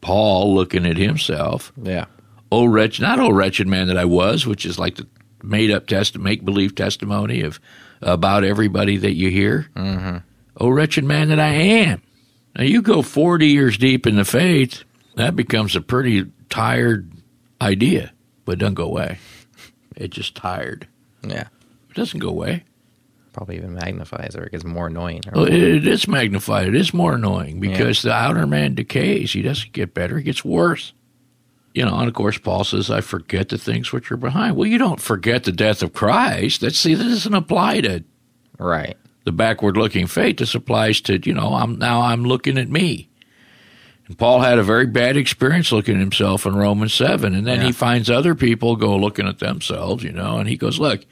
Paul 0.01 0.55
looking 0.55 0.87
at 0.87 0.96
himself, 0.96 1.72
Yeah. 1.83 2.07
oh 2.53 2.66
wretched 2.66 3.03
not 3.03 3.18
oh 3.18 3.31
wretched 3.31 3.66
man 3.66 3.88
that 3.88 3.99
I 3.99 4.05
was, 4.05 4.46
which 4.46 4.64
is 4.64 4.79
like 4.79 4.96
the 4.96 5.07
made 5.42 5.70
up 5.70 5.87
test 5.87 6.18
make 6.18 6.44
believe 6.44 6.75
testimony 6.75 7.40
of 7.42 7.61
about 8.03 8.44
everybody 8.44 8.96
that 8.99 9.14
you 9.14 9.31
hear. 9.31 9.68
Mm-hmm. 9.75 10.18
Oh 10.59 10.68
wretched 10.68 11.05
man 11.05 11.29
that 11.29 11.40
I 11.40 11.49
am. 11.49 12.03
Now 12.57 12.64
you 12.64 12.83
go 12.83 13.03
forty 13.03 13.49
years 13.49 13.77
deep 13.79 14.07
in 14.07 14.16
the 14.16 14.25
faith, 14.25 14.85
that 15.16 15.35
becomes 15.37 15.75
a 15.77 15.81
pretty 15.81 16.25
tired 16.49 17.11
idea, 17.61 18.12
but 18.46 18.52
it 18.52 18.59
doesn't 18.59 18.74
go 18.74 18.85
away. 18.85 19.18
It's 19.96 20.16
just 20.16 20.35
tired. 20.35 20.88
Yeah. 21.22 21.48
It 21.90 21.94
doesn't 21.94 22.20
go 22.20 22.28
away. 22.28 22.64
Probably 23.32 23.56
even 23.56 23.74
magnifies 23.74 24.35
or 24.35 24.44
it 24.44 24.52
gets 24.52 24.64
more 24.64 24.87
annoying. 24.87 25.20
Or 25.26 25.42
Well, 25.42 25.46
it, 25.46 25.54
it 25.54 25.87
is 25.87 26.09
magnified. 26.09 26.68
It 26.68 26.74
is 26.74 26.94
more 26.94 27.16
annoying 27.16 27.61
because 27.61 28.00
the 28.00 28.12
outer 28.12 28.46
man 28.46 28.74
decays. 28.74 29.32
He 29.32 29.42
doesn't 29.42 29.72
get 29.72 29.92
better. 29.92 30.16
He 30.16 30.24
gets 30.24 30.42
worse. 30.42 30.94
You 31.74 31.85
know, 31.85 31.98
and 31.98 32.09
of 32.09 32.14
course, 32.14 32.38
Paul 32.38 32.64
says, 32.64 32.90
"I 32.90 33.02
forget 33.02 33.50
the 33.50 33.59
things 33.59 33.92
which 33.92 34.11
are 34.11 34.16
behind." 34.16 34.56
Well, 34.56 34.66
you 34.66 34.78
don't 34.78 34.98
forget 35.00 35.44
the 35.44 35.52
death 35.52 35.82
of 35.82 35.92
Christ. 35.92 36.62
That 36.62 36.74
see, 36.74 36.94
that 36.94 37.04
doesn't 37.04 37.35
apply 37.35 37.82
to 37.82 38.02
right. 38.59 38.96
the 39.24 39.32
backward-looking 39.32 40.06
faith. 40.06 40.38
This 40.38 40.54
applies 40.54 41.02
to 41.02 41.20
you 41.22 41.35
know, 41.35 41.52
I'm 41.52 41.78
now 41.78 42.00
I'm 42.00 42.24
looking 42.24 42.56
at 42.56 42.70
me. 42.70 43.11
And 44.07 44.16
Paul 44.16 44.40
had 44.40 44.59
a 44.59 44.62
very 44.62 44.87
bad 44.87 45.16
experience 45.16 45.73
looking 45.73 45.95
at 45.97 46.01
himself 46.01 46.47
in 46.47 46.55
Romans 46.55 46.95
seven, 46.95 47.35
and 47.35 47.47
then 47.47 47.61
Yeah. 47.61 47.66
he 47.66 47.73
finds 47.73 48.09
other 48.09 48.35
people 48.35 48.77
go 48.77 48.97
looking 48.97 49.27
at 49.27 49.40
themselves, 49.40 50.05
you 50.05 50.12
know, 50.12 50.38
and 50.38 50.49
he 50.49 50.57
goes, 50.57 50.79
"Look, 50.79 51.05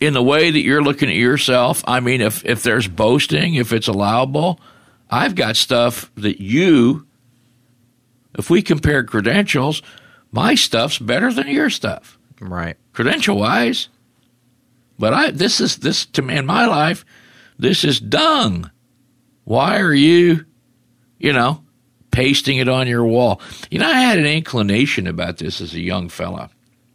in 0.00 0.12
the 0.12 0.22
way 0.22 0.50
that 0.50 0.60
you're 0.60 0.82
looking 0.82 1.08
at 1.08 1.14
yourself, 1.14 1.84
I 1.86 2.00
mean, 2.00 2.20
if 2.20 2.44
if 2.44 2.62
there's 2.64 2.88
boasting, 2.88 3.54
if 3.54 3.72
it's 3.72 3.86
allowable, 3.86 4.58
I've 5.10 5.34
got 5.36 5.56
stuff 5.56 6.10
that 6.16 6.40
you, 6.40 7.06
if 8.36 8.50
we 8.50 8.60
compare 8.62 9.04
credentials, 9.04 9.80
my 10.32 10.54
stuff's 10.56 10.98
better 10.98 11.32
than 11.32 11.46
your 11.46 11.70
stuff, 11.70 12.18
Right. 12.40 12.76
credential 12.92 13.36
wise. 13.38 13.88
But 14.98 15.14
I 15.14 15.30
this 15.30 15.60
is 15.60 15.76
this 15.76 16.06
to 16.06 16.22
me 16.22 16.36
in 16.36 16.46
my 16.46 16.66
life, 16.66 17.04
this 17.56 17.84
is 17.84 18.00
dung. 18.00 18.68
Why 19.44 19.78
are 19.78 19.94
you, 19.94 20.44
you 21.20 21.32
know, 21.32 21.62
pasting 22.12 22.58
it 22.58 22.68
on 22.68 22.86
your 22.86 23.04
wall? 23.04 23.40
You 23.70 23.80
know, 23.80 23.88
I 23.88 24.00
had 24.00 24.18
an 24.18 24.26
inclination 24.26 25.06
about 25.08 25.38
this 25.38 25.60
as 25.60 25.74
a 25.74 25.80
young 25.80 26.08
fella. 26.08 26.50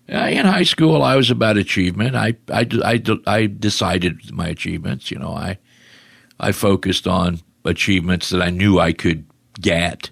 Uh, 0.10 0.20
in 0.30 0.46
high 0.46 0.64
school, 0.64 1.04
I 1.04 1.18
was 1.18 1.30
about 1.30 1.58
achievement. 1.58 2.16
I, 2.16 2.36
I, 2.50 2.66
I, 2.86 3.04
I 3.28 3.46
decided 3.48 4.32
my 4.32 4.48
achievements. 4.48 5.12
You 5.12 5.20
know, 5.20 5.32
I, 5.34 5.58
I 6.40 6.54
focused 6.54 7.08
on 7.08 7.42
achievements 7.66 8.30
that 8.30 8.42
I 8.42 8.50
knew 8.50 8.80
I 8.80 8.94
could 8.94 9.26
get 9.60 10.10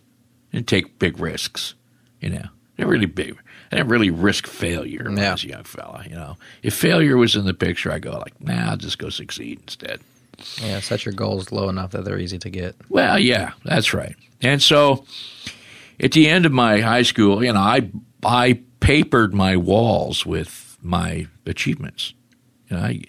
and 0.52 0.68
take 0.68 1.00
big 1.00 1.18
risks. 1.18 1.76
You 2.20 2.30
know, 2.32 2.46
they're 2.76 2.88
really 2.88 3.06
big. 3.06 3.38
I 3.72 3.78
didn't 3.78 3.90
really 3.90 4.10
risk 4.10 4.48
failure 4.48 5.10
Yeah. 5.10 5.32
was 5.32 5.44
a 5.44 5.48
young 5.48 5.64
fella. 5.64 6.04
You 6.10 6.16
know, 6.16 6.38
if 6.62 6.74
failure 6.74 7.16
was 7.16 7.36
in 7.38 7.46
the 7.46 7.54
picture, 7.54 7.92
I 7.92 8.00
go 8.00 8.12
like, 8.18 8.40
nah, 8.42 8.72
I'll 8.72 8.78
just 8.78 8.98
go 9.00 9.10
succeed 9.10 9.60
instead. 9.62 10.02
Yeah. 10.62 10.80
Set 10.80 11.06
your 11.06 11.14
goals 11.14 11.52
low 11.52 11.70
enough 11.70 11.92
that 11.92 12.06
they're 12.06 12.20
easy 12.20 12.38
to 12.40 12.50
get. 12.50 12.76
Well, 12.90 13.20
yeah, 13.20 13.52
that's 13.64 13.94
right. 13.94 14.16
And 14.42 14.62
so 14.62 15.06
at 16.00 16.12
the 16.12 16.28
end 16.28 16.46
of 16.46 16.52
my 16.52 16.82
high 16.82 17.04
school, 17.04 17.44
you 17.44 17.54
know, 17.54 17.60
I 17.60 17.90
I 18.24 18.62
papered 18.80 19.34
my 19.34 19.58
walls 19.58 20.26
with 20.26 20.78
my 20.82 21.28
achievements. 21.46 22.14
You 22.70 22.78
know, 22.78 22.84
I, 22.84 23.02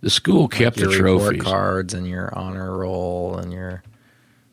the 0.00 0.10
school 0.10 0.48
kept 0.48 0.78
your 0.78 0.90
the 0.90 0.96
trophies. 0.96 1.42
cards 1.42 1.94
and 1.94 2.06
your 2.06 2.36
honor 2.36 2.76
roll 2.76 3.36
and 3.36 3.52
your 3.52 3.82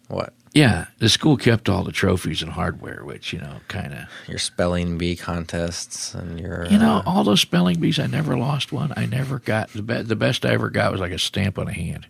what? 0.08 0.34
Yeah, 0.54 0.88
the 1.00 1.10
school 1.10 1.38
kept 1.38 1.70
all 1.70 1.84
the 1.84 1.92
trophies 1.92 2.42
and 2.42 2.52
hardware, 2.52 3.04
which 3.04 3.32
you 3.34 3.40
know, 3.40 3.60
kind 3.68 3.94
of 3.94 4.06
Your 4.28 4.40
spelling 4.40 4.98
bee 4.98 5.16
contests 5.16 6.14
and 6.16 6.40
your 6.40 6.66
you 6.68 6.80
know, 6.80 6.96
uh, 6.98 7.04
all 7.06 7.24
those 7.24 7.42
spelling 7.42 7.80
bees. 7.80 8.00
I 8.00 8.08
never 8.08 8.38
lost 8.38 8.72
one. 8.72 8.94
I 8.98 9.06
never 9.06 9.40
got 9.40 9.70
the 9.74 9.84
be- 9.84 10.02
the 10.02 10.16
best 10.16 10.46
I 10.46 10.54
ever 10.54 10.70
got 10.70 10.92
was 10.92 11.02
like 11.02 11.12
a 11.12 11.20
stamp 11.20 11.60
on 11.60 11.68
a 11.68 11.74
hand. 11.74 12.08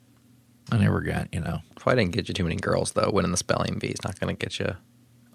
I 0.71 0.77
never 0.77 1.01
got 1.01 1.33
you 1.33 1.41
know. 1.41 1.59
probably 1.75 2.03
didn't 2.03 2.15
get 2.15 2.27
you 2.27 2.33
too 2.33 2.43
many 2.43 2.55
girls 2.55 2.91
though. 2.93 3.09
Winning 3.11 3.31
the 3.31 3.37
spelling 3.37 3.79
bee 3.79 3.87
is 3.87 4.03
not 4.03 4.19
going 4.19 4.35
to 4.35 4.39
get 4.39 4.59
you. 4.59 4.75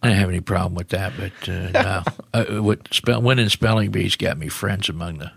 I 0.02 0.08
didn't 0.08 0.20
have 0.20 0.28
any 0.30 0.40
problem 0.40 0.74
with 0.74 0.88
that, 0.88 1.12
but 1.16 1.48
uh, 1.48 1.70
no. 1.72 2.02
uh, 2.32 2.62
what 2.62 2.92
spell, 2.92 3.22
winning 3.22 3.48
spelling 3.48 3.90
bees 3.90 4.16
got 4.16 4.38
me 4.38 4.48
friends 4.48 4.88
among 4.88 5.18
the 5.18 5.32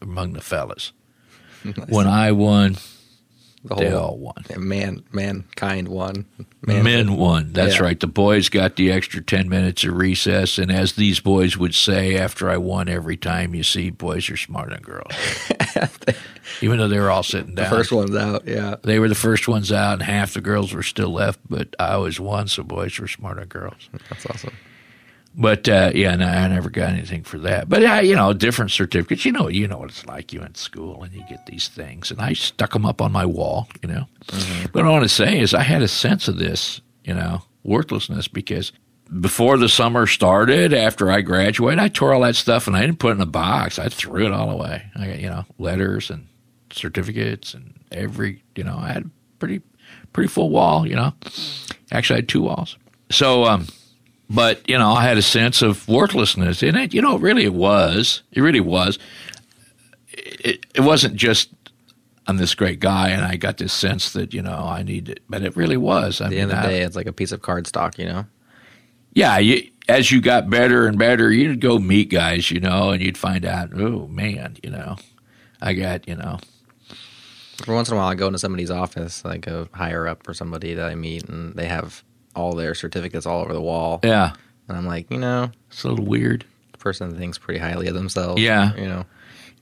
among 0.00 0.32
the 0.32 0.40
fellas. 0.40 0.92
When 1.88 2.06
I 2.06 2.30
won, 2.32 2.76
The 3.64 3.74
they 3.74 3.90
whole 3.90 3.98
all 4.00 4.18
won. 4.18 4.44
man 4.56 5.02
mankind 5.12 5.88
won. 5.88 6.26
Men 6.62 7.16
won. 7.16 7.52
That's 7.52 7.76
Yeah. 7.76 7.82
right. 7.82 7.98
The 7.98 8.06
boys 8.06 8.48
got 8.48 8.76
the 8.76 8.92
extra 8.92 9.20
ten 9.22 9.48
minutes 9.48 9.84
of 9.84 9.94
recess, 9.96 10.58
and 10.58 10.70
as 10.70 10.92
these 10.92 11.18
boys 11.20 11.56
would 11.56 11.74
say 11.74 12.16
after 12.16 12.48
I 12.48 12.56
won 12.56 12.88
every 12.88 13.16
time, 13.16 13.54
you 13.54 13.62
see, 13.64 13.90
boys 13.90 14.30
are 14.30 14.36
smarter 14.36 14.70
than 14.70 14.82
girls. 14.82 15.12
Even 16.60 16.78
though 16.78 16.88
they 16.88 16.98
were 16.98 17.10
all 17.10 17.22
sitting 17.22 17.54
down, 17.54 17.64
The 17.64 17.76
first 17.76 17.92
one's 17.92 18.16
out. 18.16 18.46
Yeah. 18.46 18.76
they 18.82 18.98
were 18.98 19.08
the 19.08 19.14
first 19.14 19.46
ones 19.48 19.70
out, 19.70 19.94
and 19.94 20.02
half 20.02 20.34
the 20.34 20.40
girls 20.40 20.72
were 20.72 20.82
still 20.82 21.10
left. 21.10 21.38
But 21.48 21.74
I 21.78 21.92
always 21.92 22.18
won, 22.18 22.48
so 22.48 22.62
boys 22.62 22.98
were 22.98 23.06
smarter 23.08 23.40
than 23.40 23.48
girls. 23.48 23.88
That's 24.08 24.26
awesome. 24.26 24.54
But 25.40 25.68
uh, 25.68 25.92
yeah, 25.94 26.16
no, 26.16 26.26
I 26.26 26.48
never 26.48 26.68
got 26.68 26.90
anything 26.90 27.22
for 27.22 27.38
that. 27.38 27.68
But 27.68 27.82
yeah, 27.82 28.00
you 28.00 28.16
know, 28.16 28.32
different 28.32 28.72
certificates. 28.72 29.24
You 29.24 29.30
know, 29.30 29.46
you 29.46 29.68
know 29.68 29.78
what 29.78 29.90
it's 29.90 30.04
like. 30.04 30.32
You 30.32 30.40
went 30.40 30.54
to 30.56 30.60
school 30.60 31.04
and 31.04 31.12
you 31.12 31.22
get 31.28 31.46
these 31.46 31.68
things, 31.68 32.10
and 32.10 32.20
I 32.20 32.32
stuck 32.32 32.72
them 32.72 32.84
up 32.84 33.00
on 33.00 33.12
my 33.12 33.24
wall. 33.24 33.68
You 33.80 33.88
know, 33.88 34.04
what 34.72 34.84
I 34.84 34.88
want 34.88 35.04
to 35.04 35.08
say 35.08 35.38
is 35.38 35.54
I 35.54 35.62
had 35.62 35.80
a 35.80 35.86
sense 35.86 36.26
of 36.26 36.38
this, 36.38 36.80
you 37.04 37.14
know, 37.14 37.42
worthlessness 37.62 38.26
because 38.26 38.72
before 39.20 39.56
the 39.56 39.68
summer 39.68 40.08
started, 40.08 40.74
after 40.74 41.08
I 41.08 41.20
graduated, 41.20 41.78
I 41.78 41.86
tore 41.86 42.12
all 42.12 42.22
that 42.22 42.34
stuff 42.34 42.66
and 42.66 42.76
I 42.76 42.80
didn't 42.80 42.98
put 42.98 43.10
it 43.10 43.14
in 43.14 43.20
a 43.20 43.26
box. 43.26 43.78
I 43.78 43.88
threw 43.88 44.26
it 44.26 44.32
all 44.32 44.50
away. 44.50 44.90
I 44.96 45.06
got 45.06 45.20
you 45.20 45.28
know 45.28 45.44
letters 45.58 46.10
and 46.10 46.26
certificates 46.72 47.54
and 47.54 47.78
every 47.92 48.42
you 48.56 48.64
know 48.64 48.76
I 48.76 48.88
had 48.88 49.04
a 49.04 49.10
pretty 49.38 49.62
pretty 50.12 50.28
full 50.28 50.50
wall. 50.50 50.84
You 50.84 50.96
know, 50.96 51.14
actually 51.92 52.16
I 52.16 52.22
had 52.22 52.28
two 52.28 52.42
walls. 52.42 52.76
So. 53.12 53.44
um 53.44 53.68
but 54.30 54.68
you 54.68 54.76
know, 54.78 54.90
I 54.92 55.02
had 55.04 55.18
a 55.18 55.22
sense 55.22 55.62
of 55.62 55.86
worthlessness 55.88 56.62
in 56.62 56.76
it. 56.76 56.92
You 56.94 57.02
know, 57.02 57.16
really, 57.18 57.44
it 57.44 57.54
was. 57.54 58.22
It 58.32 58.40
really 58.40 58.60
was. 58.60 58.98
It, 60.12 60.66
it 60.74 60.80
wasn't 60.80 61.16
just 61.16 61.50
I'm 62.26 62.36
this 62.36 62.54
great 62.54 62.80
guy, 62.80 63.08
and 63.10 63.24
I 63.24 63.36
got 63.36 63.56
this 63.58 63.72
sense 63.72 64.12
that 64.12 64.34
you 64.34 64.42
know 64.42 64.64
I 64.66 64.82
need 64.82 65.08
it, 65.08 65.20
but 65.28 65.42
it 65.42 65.56
really 65.56 65.76
was. 65.76 66.20
I 66.20 66.24
At 66.26 66.30
the 66.30 66.36
mean, 66.36 66.42
end 66.44 66.52
of 66.52 66.58
the 66.62 66.64
I- 66.68 66.70
day, 66.70 66.80
it's 66.82 66.96
like 66.96 67.06
a 67.06 67.12
piece 67.12 67.32
of 67.32 67.40
cardstock, 67.40 67.98
you 67.98 68.06
know? 68.06 68.26
yeah. 69.14 69.38
You, 69.38 69.68
as 69.88 70.12
you 70.12 70.20
got 70.20 70.50
better 70.50 70.86
and 70.86 70.98
better, 70.98 71.32
you'd 71.32 71.62
go 71.62 71.78
meet 71.78 72.10
guys, 72.10 72.50
you 72.50 72.60
know, 72.60 72.90
and 72.90 73.02
you'd 73.02 73.16
find 73.16 73.46
out, 73.46 73.70
oh 73.74 74.06
man, 74.08 74.58
you 74.62 74.68
know, 74.68 74.96
I 75.62 75.72
got, 75.72 76.06
you 76.06 76.14
know, 76.14 76.38
Every 77.62 77.74
once 77.74 77.88
in 77.88 77.94
a 77.94 77.96
while, 77.96 78.08
I 78.08 78.14
go 78.14 78.26
into 78.26 78.38
somebody's 78.38 78.70
office, 78.70 79.24
like 79.24 79.46
a 79.46 79.66
higher 79.72 80.06
up 80.06 80.28
or 80.28 80.34
somebody 80.34 80.74
that 80.74 80.84
I 80.90 80.94
meet, 80.94 81.24
and 81.28 81.54
they 81.54 81.66
have 81.66 82.04
all 82.38 82.54
their 82.54 82.74
certificates 82.74 83.26
all 83.26 83.40
over 83.42 83.52
the 83.52 83.60
wall. 83.60 84.00
yeah, 84.04 84.32
And 84.68 84.76
I'm 84.78 84.86
like, 84.86 85.10
you 85.10 85.18
know, 85.18 85.50
it's 85.70 85.84
a 85.84 85.88
little 85.88 86.04
weird. 86.04 86.44
person 86.78 87.16
thinks 87.18 87.36
pretty 87.38 87.60
highly 87.60 87.88
of 87.88 87.94
themselves. 87.94 88.40
Yeah. 88.40 88.74
You 88.76 88.86
know, 88.86 89.04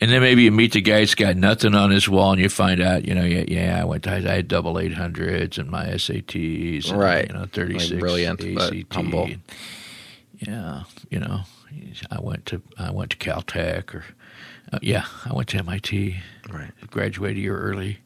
And 0.00 0.10
then 0.10 0.20
maybe 0.20 0.42
you 0.42 0.52
meet 0.52 0.72
the 0.72 0.82
guy 0.82 0.98
that's 1.00 1.14
got 1.14 1.36
nothing 1.36 1.74
on 1.74 1.90
his 1.90 2.06
wall, 2.08 2.32
and 2.32 2.40
you 2.40 2.48
find 2.50 2.80
out, 2.82 3.06
you 3.06 3.14
know, 3.14 3.24
yeah, 3.24 3.44
yeah, 3.48 3.80
I 3.80 3.84
went, 3.84 4.02
to, 4.04 4.10
I 4.10 4.20
had 4.20 4.46
double 4.48 4.78
eight 4.78 4.92
hundreds 4.92 5.56
and 5.58 5.70
my 5.70 5.86
SATs, 5.86 6.90
and, 6.90 6.98
Right. 7.00 7.26
You 7.28 7.34
know, 7.34 7.46
thirty 7.50 7.78
six 7.78 7.92
Like 7.92 8.00
brilliant, 8.00 8.40
but 8.54 8.74
ACT. 8.76 8.92
humble. 8.94 9.30
Yeah, 10.38 10.82
you 11.10 11.18
know, 11.18 11.40
I 12.10 12.20
went 12.20 12.44
to 12.46 12.60
I 12.78 12.90
went 12.90 13.10
to 13.12 13.16
Caltech, 13.16 13.94
or 13.94 14.04
uh, 14.72 14.78
yeah, 14.82 15.06
I 15.24 15.32
went 15.32 15.48
to 15.50 15.58
MIT, 15.58 16.16
right. 16.50 16.72
graduated 16.90 17.38
a 17.38 17.40
year 17.40 17.58
early. 17.58 17.98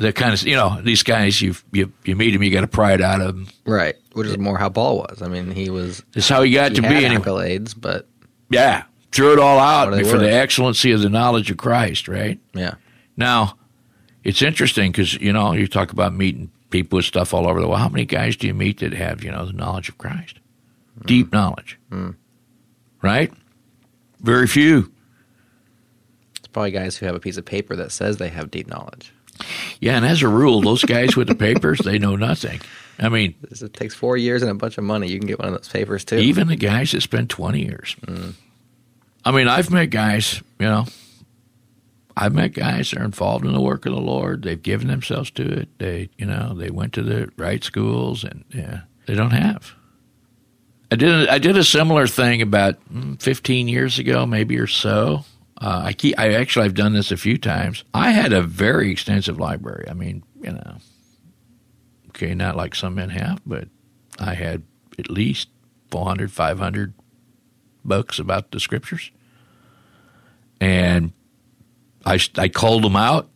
The 0.00 0.14
kind 0.14 0.32
of 0.32 0.42
you 0.42 0.56
know 0.56 0.80
these 0.80 1.02
guys 1.02 1.42
you 1.42 1.54
you 1.72 1.92
you 2.04 2.16
meet 2.16 2.30
them, 2.30 2.42
you 2.42 2.50
got 2.50 2.62
to 2.62 2.66
pry 2.66 2.94
it 2.94 3.02
out 3.02 3.20
of 3.20 3.34
them. 3.34 3.48
Right. 3.66 3.96
Which 4.14 4.28
is 4.28 4.38
more 4.38 4.56
how 4.56 4.70
Paul 4.70 4.98
was. 4.98 5.20
I 5.20 5.28
mean, 5.28 5.50
he 5.50 5.68
was, 5.68 6.02
it's 6.14 6.28
how 6.28 6.42
he 6.42 6.52
got 6.52 6.72
he 6.72 6.76
to 6.76 6.82
be 6.82 7.04
anyway. 7.04 7.22
accolades, 7.22 7.74
but 7.78 8.08
Yeah, 8.48 8.84
threw 9.12 9.34
it 9.34 9.38
all 9.38 9.58
out 9.58 9.92
for 10.06 10.18
the 10.18 10.32
excellency 10.32 10.90
of 10.92 11.02
the 11.02 11.10
knowledge 11.10 11.50
of 11.50 11.58
Christ, 11.58 12.08
right? 12.08 12.40
yeah. 12.54 12.74
Now, 13.16 13.58
it's 14.24 14.40
interesting 14.40 14.90
because 14.90 15.14
you 15.14 15.32
know 15.32 15.52
you 15.52 15.66
talk 15.66 15.92
about 15.92 16.14
meeting 16.14 16.50
people 16.70 16.96
with 16.96 17.04
stuff 17.04 17.34
all 17.34 17.46
over 17.46 17.60
the 17.60 17.68
world. 17.68 17.80
How 17.80 17.88
many 17.90 18.06
guys 18.06 18.36
do 18.36 18.46
you 18.46 18.54
meet 18.54 18.80
that 18.80 18.94
have 18.94 19.22
you 19.22 19.30
know 19.30 19.44
the 19.44 19.52
knowledge 19.52 19.90
of 19.90 19.98
Christ, 19.98 20.40
mm. 20.98 21.06
deep 21.06 21.30
knowledge, 21.30 21.78
mm. 21.90 22.16
right? 23.02 23.30
Very 24.20 24.46
few. 24.46 24.90
It's 26.36 26.48
probably 26.48 26.70
guys 26.70 26.96
who 26.96 27.06
have 27.06 27.14
a 27.14 27.20
piece 27.20 27.36
of 27.36 27.44
paper 27.44 27.76
that 27.76 27.92
says 27.92 28.16
they 28.16 28.28
have 28.30 28.50
deep 28.50 28.66
knowledge. 28.66 29.12
Yeah, 29.80 29.96
and 29.96 30.04
as 30.06 30.22
a 30.22 30.28
rule, 30.28 30.60
those 30.60 30.84
guys 30.84 31.16
with 31.16 31.28
the 31.28 31.34
papers 31.34 31.78
they 31.80 31.98
know 31.98 32.16
nothing. 32.16 32.60
I 32.98 33.08
mean, 33.08 33.34
It 33.50 33.72
takes 33.72 33.94
four 33.94 34.16
years 34.16 34.42
and 34.42 34.50
a 34.50 34.54
bunch 34.54 34.76
of 34.76 34.84
money. 34.84 35.08
You 35.08 35.18
can 35.18 35.26
get 35.26 35.38
one 35.38 35.48
of 35.48 35.54
those 35.54 35.68
papers 35.68 36.04
too. 36.04 36.16
even 36.16 36.48
the 36.48 36.56
guys 36.56 36.92
that 36.92 37.00
spend 37.00 37.30
twenty 37.30 37.62
years. 37.64 37.96
I 39.24 39.30
mean, 39.32 39.48
I've 39.48 39.70
met 39.70 39.86
guys, 39.90 40.42
you 40.58 40.66
know. 40.66 40.86
I've 42.16 42.34
met 42.34 42.52
guys 42.52 42.90
that 42.90 43.00
are 43.00 43.04
involved 43.04 43.46
in 43.46 43.52
the 43.52 43.60
work 43.60 43.86
of 43.86 43.94
the 43.94 44.00
Lord. 44.00 44.42
They've 44.42 44.60
given 44.62 44.88
themselves 44.88 45.30
to 45.32 45.42
it. 45.60 45.68
They, 45.78 46.10
you 46.18 46.26
know, 46.26 46.52
they 46.54 46.68
went 46.70 46.92
to 46.94 47.02
the 47.02 47.30
right 47.36 47.62
schools, 47.64 48.24
and 48.24 48.44
yeah, 48.52 48.80
they 49.06 49.14
don't 49.14 49.30
have. 49.30 49.72
I 50.92 50.96
did. 50.96 51.28
A, 51.28 51.32
I 51.32 51.38
did 51.38 51.56
a 51.56 51.64
similar 51.64 52.06
thing 52.06 52.42
about 52.42 52.74
mm, 52.92 53.20
fifteen 53.22 53.68
years 53.68 53.98
ago, 53.98 54.26
maybe 54.26 54.58
or 54.58 54.66
so. 54.66 55.24
Uh, 55.60 55.82
I 55.84 55.92
keep. 55.92 56.18
I 56.18 56.32
actually 56.32 56.64
I've 56.64 56.74
done 56.74 56.94
this 56.94 57.12
a 57.12 57.16
few 57.16 57.36
times. 57.36 57.84
I 57.92 58.12
had 58.12 58.32
a 58.32 58.42
very 58.42 58.90
extensive 58.90 59.38
library. 59.38 59.86
I 59.88 59.92
mean, 59.92 60.22
you 60.40 60.52
know, 60.52 60.76
okay, 62.08 62.34
not 62.34 62.56
like 62.56 62.74
some 62.74 62.94
men 62.94 63.10
have, 63.10 63.42
but 63.44 63.68
I 64.18 64.34
had 64.34 64.62
at 64.98 65.10
least 65.10 65.48
400, 65.90 66.32
500 66.32 66.94
books 67.84 68.18
about 68.18 68.50
the 68.50 68.60
scriptures. 68.60 69.10
And 70.60 71.12
I, 72.04 72.18
I 72.36 72.48
culled 72.48 72.84
them 72.84 72.96
out. 72.96 73.30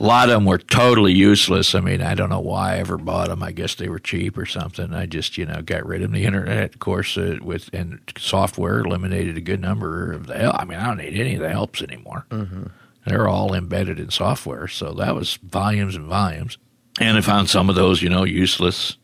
A 0.00 0.04
lot 0.04 0.28
of 0.28 0.34
them 0.34 0.44
were 0.44 0.58
totally 0.58 1.12
useless. 1.12 1.74
I 1.74 1.80
mean, 1.80 2.00
I 2.02 2.14
don't 2.14 2.30
know 2.30 2.38
why 2.38 2.74
I 2.74 2.78
ever 2.78 2.96
bought 2.96 3.28
them. 3.28 3.42
I 3.42 3.50
guess 3.50 3.74
they 3.74 3.88
were 3.88 3.98
cheap 3.98 4.38
or 4.38 4.46
something. 4.46 4.94
I 4.94 5.06
just, 5.06 5.36
you 5.36 5.44
know, 5.44 5.60
got 5.60 5.84
rid 5.84 6.02
of 6.02 6.10
them. 6.10 6.20
The 6.20 6.24
internet, 6.26 6.74
of 6.74 6.78
course, 6.78 7.18
uh, 7.18 7.38
with 7.42 7.68
and 7.72 8.00
software 8.16 8.78
eliminated 8.80 9.36
a 9.36 9.40
good 9.40 9.60
number 9.60 10.12
of 10.12 10.28
the 10.28 10.38
help. 10.38 10.54
I 10.56 10.64
mean, 10.64 10.78
I 10.78 10.86
don't 10.86 10.98
need 10.98 11.18
any 11.18 11.34
of 11.34 11.40
the 11.40 11.48
helps 11.50 11.82
anymore. 11.82 12.26
They're 13.06 13.28
all 13.28 13.54
embedded 13.54 13.98
in 13.98 14.10
software. 14.10 14.68
So 14.68 14.92
that 14.94 15.14
was 15.16 15.36
volumes 15.42 15.96
and 15.96 16.06
volumes. 16.06 16.58
And 17.00 17.16
I 17.16 17.20
found 17.20 17.48
some 17.48 17.68
of 17.68 17.74
those, 17.74 18.00
you 18.02 18.08
know, 18.08 18.24
useless. 18.24 18.96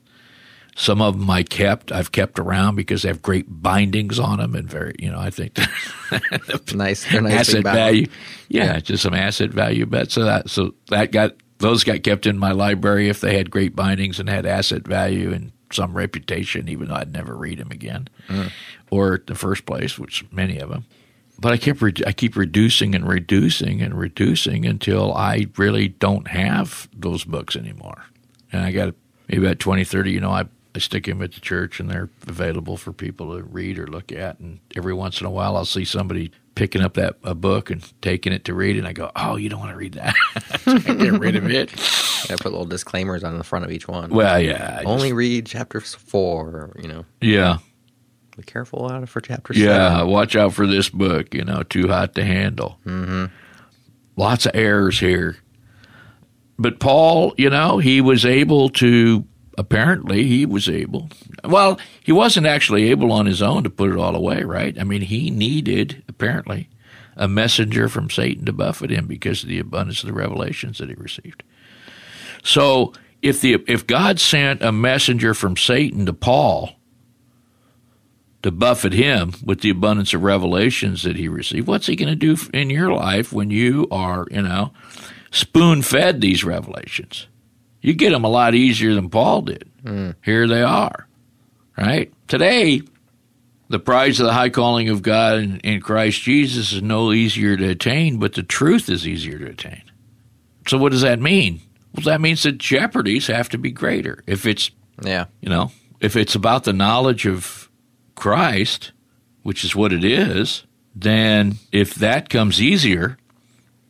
Some 0.76 1.00
of 1.00 1.18
them 1.18 1.30
I 1.30 1.44
kept. 1.44 1.92
I've 1.92 2.10
kept 2.10 2.38
around 2.38 2.74
because 2.74 3.02
they 3.02 3.08
have 3.08 3.22
great 3.22 3.46
bindings 3.48 4.18
on 4.18 4.38
them 4.38 4.54
and 4.54 4.68
very, 4.68 4.94
you 4.98 5.10
know, 5.10 5.20
I 5.20 5.30
think 5.30 5.56
nice. 6.74 7.08
They're 7.10 7.22
nice 7.22 7.48
asset 7.48 7.62
value. 7.62 8.06
Yeah, 8.48 8.80
just 8.80 9.02
some 9.04 9.14
asset 9.14 9.50
value 9.50 9.86
bet. 9.86 10.10
So 10.10 10.24
that 10.24 10.50
so 10.50 10.74
that 10.88 11.12
got 11.12 11.34
those 11.58 11.84
got 11.84 12.02
kept 12.02 12.26
in 12.26 12.38
my 12.38 12.52
library 12.52 13.08
if 13.08 13.20
they 13.20 13.36
had 13.36 13.50
great 13.50 13.76
bindings 13.76 14.18
and 14.18 14.28
had 14.28 14.46
asset 14.46 14.86
value 14.86 15.32
and 15.32 15.52
some 15.72 15.96
reputation, 15.96 16.68
even 16.68 16.88
though 16.88 16.94
I'd 16.94 17.12
never 17.12 17.36
read 17.36 17.58
them 17.58 17.70
again, 17.70 18.08
mm. 18.28 18.50
or 18.90 19.16
in 19.16 19.22
the 19.26 19.34
first 19.34 19.66
place, 19.66 19.98
which 19.98 20.24
many 20.30 20.58
of 20.58 20.70
them. 20.70 20.86
But 21.38 21.52
I 21.52 21.56
kept 21.56 21.82
re- 21.82 21.92
I 22.06 22.12
keep 22.12 22.36
reducing 22.36 22.94
and 22.94 23.06
reducing 23.08 23.82
and 23.82 23.98
reducing 23.98 24.66
until 24.66 25.12
I 25.14 25.46
really 25.56 25.88
don't 25.88 26.28
have 26.28 26.88
those 26.92 27.24
books 27.24 27.56
anymore. 27.56 28.04
And 28.52 28.62
I 28.62 28.70
got 28.70 28.94
maybe 29.28 29.44
about 29.44 29.58
20, 29.58 29.84
30, 29.84 30.12
you 30.12 30.20
know, 30.20 30.30
I, 30.30 30.44
I 30.74 30.80
stick 30.80 31.04
them 31.06 31.22
at 31.22 31.32
the 31.32 31.40
church 31.40 31.78
and 31.78 31.88
they're 31.88 32.10
available 32.26 32.76
for 32.76 32.92
people 32.92 33.36
to 33.36 33.44
read 33.44 33.78
or 33.78 33.86
look 33.86 34.10
at. 34.10 34.40
And 34.40 34.58
every 34.76 34.92
once 34.92 35.20
in 35.20 35.26
a 35.26 35.30
while, 35.30 35.56
I'll 35.56 35.64
see 35.64 35.84
somebody 35.84 36.32
picking 36.54 36.82
up 36.82 36.94
that 36.94 37.16
a 37.22 37.34
book 37.34 37.70
and 37.70 37.82
taking 38.02 38.32
it 38.32 38.44
to 38.44 38.54
read, 38.54 38.76
and 38.76 38.86
I 38.86 38.92
go, 38.92 39.10
"Oh, 39.16 39.36
you 39.36 39.48
don't 39.48 39.60
want 39.60 39.72
to 39.72 39.76
read 39.76 39.94
that? 39.94 40.14
Get 40.64 41.12
rid 41.12 41.36
of 41.36 41.50
it." 41.50 41.72
I 42.30 42.36
put 42.36 42.46
little 42.46 42.64
disclaimers 42.64 43.22
on 43.22 43.38
the 43.38 43.44
front 43.44 43.64
of 43.64 43.70
each 43.70 43.86
one. 43.86 44.10
Well, 44.10 44.40
yeah, 44.40 44.76
I 44.78 44.82
just- 44.82 44.86
Only 44.86 45.12
read 45.12 45.46
chapter 45.46 45.80
four. 45.80 46.72
You 46.80 46.88
know, 46.88 47.04
yeah, 47.20 47.58
be 48.36 48.42
careful 48.42 48.90
out 48.90 49.08
for 49.08 49.20
chapter 49.20 49.52
yeah. 49.54 49.96
seven. 49.96 50.08
Watch 50.08 50.36
out 50.36 50.54
for 50.54 50.66
this 50.66 50.88
book. 50.88 51.34
You 51.34 51.44
know, 51.44 51.62
too 51.62 51.88
hot 51.88 52.14
to 52.14 52.24
handle. 52.24 52.78
Mm-hmm. 52.86 53.26
Lots 54.16 54.46
of 54.46 54.52
errors 54.54 54.98
here. 55.00 55.36
But 56.56 56.78
Paul, 56.78 57.34
you 57.36 57.50
know, 57.50 57.78
he 57.78 58.00
was 58.00 58.24
able 58.24 58.70
to. 58.70 59.24
Apparently, 59.56 60.24
he 60.24 60.46
was 60.46 60.68
able. 60.68 61.10
Well, 61.44 61.78
he 62.02 62.12
wasn't 62.12 62.46
actually 62.46 62.90
able 62.90 63.12
on 63.12 63.26
his 63.26 63.40
own 63.40 63.62
to 63.64 63.70
put 63.70 63.90
it 63.90 63.98
all 63.98 64.16
away, 64.16 64.42
right? 64.42 64.78
I 64.78 64.84
mean, 64.84 65.02
he 65.02 65.30
needed 65.30 66.02
apparently 66.08 66.68
a 67.16 67.28
messenger 67.28 67.88
from 67.88 68.10
Satan 68.10 68.44
to 68.46 68.52
buffet 68.52 68.90
him 68.90 69.06
because 69.06 69.42
of 69.42 69.48
the 69.48 69.58
abundance 69.58 70.02
of 70.02 70.08
the 70.08 70.12
revelations 70.12 70.78
that 70.78 70.88
he 70.88 70.94
received. 70.96 71.42
So, 72.42 72.92
if 73.22 73.40
the 73.40 73.64
if 73.66 73.86
God 73.86 74.20
sent 74.20 74.62
a 74.62 74.72
messenger 74.72 75.32
from 75.34 75.56
Satan 75.56 76.06
to 76.06 76.12
Paul 76.12 76.72
to 78.42 78.50
buffet 78.50 78.92
him 78.92 79.32
with 79.42 79.60
the 79.60 79.70
abundance 79.70 80.12
of 80.12 80.22
revelations 80.22 81.04
that 81.04 81.16
he 81.16 81.28
received, 81.28 81.66
what's 81.66 81.86
he 81.86 81.96
going 81.96 82.10
to 82.10 82.16
do 82.16 82.36
in 82.52 82.68
your 82.68 82.92
life 82.92 83.32
when 83.32 83.50
you 83.50 83.88
are, 83.90 84.26
you 84.30 84.42
know, 84.42 84.72
spoon 85.30 85.80
fed 85.80 86.20
these 86.20 86.44
revelations? 86.44 87.26
You 87.84 87.92
get 87.92 88.12
them 88.12 88.24
a 88.24 88.30
lot 88.30 88.54
easier 88.54 88.94
than 88.94 89.10
Paul 89.10 89.42
did. 89.42 89.70
Hmm. 89.82 90.12
Here 90.24 90.48
they 90.48 90.62
are, 90.62 91.06
right? 91.76 92.10
Today, 92.28 92.80
the 93.68 93.78
prize 93.78 94.18
of 94.18 94.24
the 94.24 94.32
high 94.32 94.48
calling 94.48 94.88
of 94.88 95.02
God 95.02 95.40
in, 95.40 95.60
in 95.60 95.80
Christ 95.82 96.22
Jesus 96.22 96.72
is 96.72 96.80
no 96.80 97.12
easier 97.12 97.58
to 97.58 97.68
attain, 97.68 98.18
but 98.18 98.32
the 98.32 98.42
truth 98.42 98.88
is 98.88 99.06
easier 99.06 99.38
to 99.38 99.50
attain. 99.50 99.82
So, 100.66 100.78
what 100.78 100.92
does 100.92 101.02
that 101.02 101.20
mean? 101.20 101.60
Well, 101.94 102.04
that 102.04 102.22
means 102.22 102.44
that 102.44 102.56
jeopardies 102.56 103.26
have 103.26 103.50
to 103.50 103.58
be 103.58 103.70
greater. 103.70 104.24
If 104.26 104.46
it's 104.46 104.70
Yeah, 105.02 105.26
you 105.42 105.50
know, 105.50 105.70
if 106.00 106.16
it's 106.16 106.34
about 106.34 106.64
the 106.64 106.72
knowledge 106.72 107.26
of 107.26 107.68
Christ, 108.14 108.92
which 109.42 109.62
is 109.62 109.76
what 109.76 109.92
it 109.92 110.04
is, 110.04 110.64
then 110.94 111.56
if 111.70 111.94
that 111.96 112.30
comes 112.30 112.62
easier, 112.62 113.18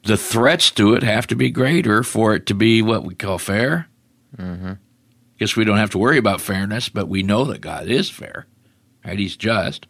the 0.04 0.16
threats 0.16 0.70
to 0.72 0.94
it 0.94 1.02
have 1.02 1.26
to 1.28 1.36
be 1.36 1.50
greater 1.50 2.02
for 2.02 2.34
it 2.34 2.46
to 2.46 2.54
be 2.54 2.82
what 2.82 3.04
we 3.04 3.14
call 3.14 3.38
fair. 3.38 3.88
Mm-hmm. 4.36 4.72
Guess 5.38 5.56
we 5.56 5.64
don't 5.64 5.78
have 5.78 5.90
to 5.90 5.98
worry 5.98 6.18
about 6.18 6.40
fairness, 6.40 6.88
but 6.88 7.08
we 7.08 7.22
know 7.22 7.44
that 7.44 7.60
God 7.60 7.88
is 7.88 8.10
fair. 8.10 8.46
Right? 9.04 9.18
He's 9.18 9.36
just. 9.36 9.86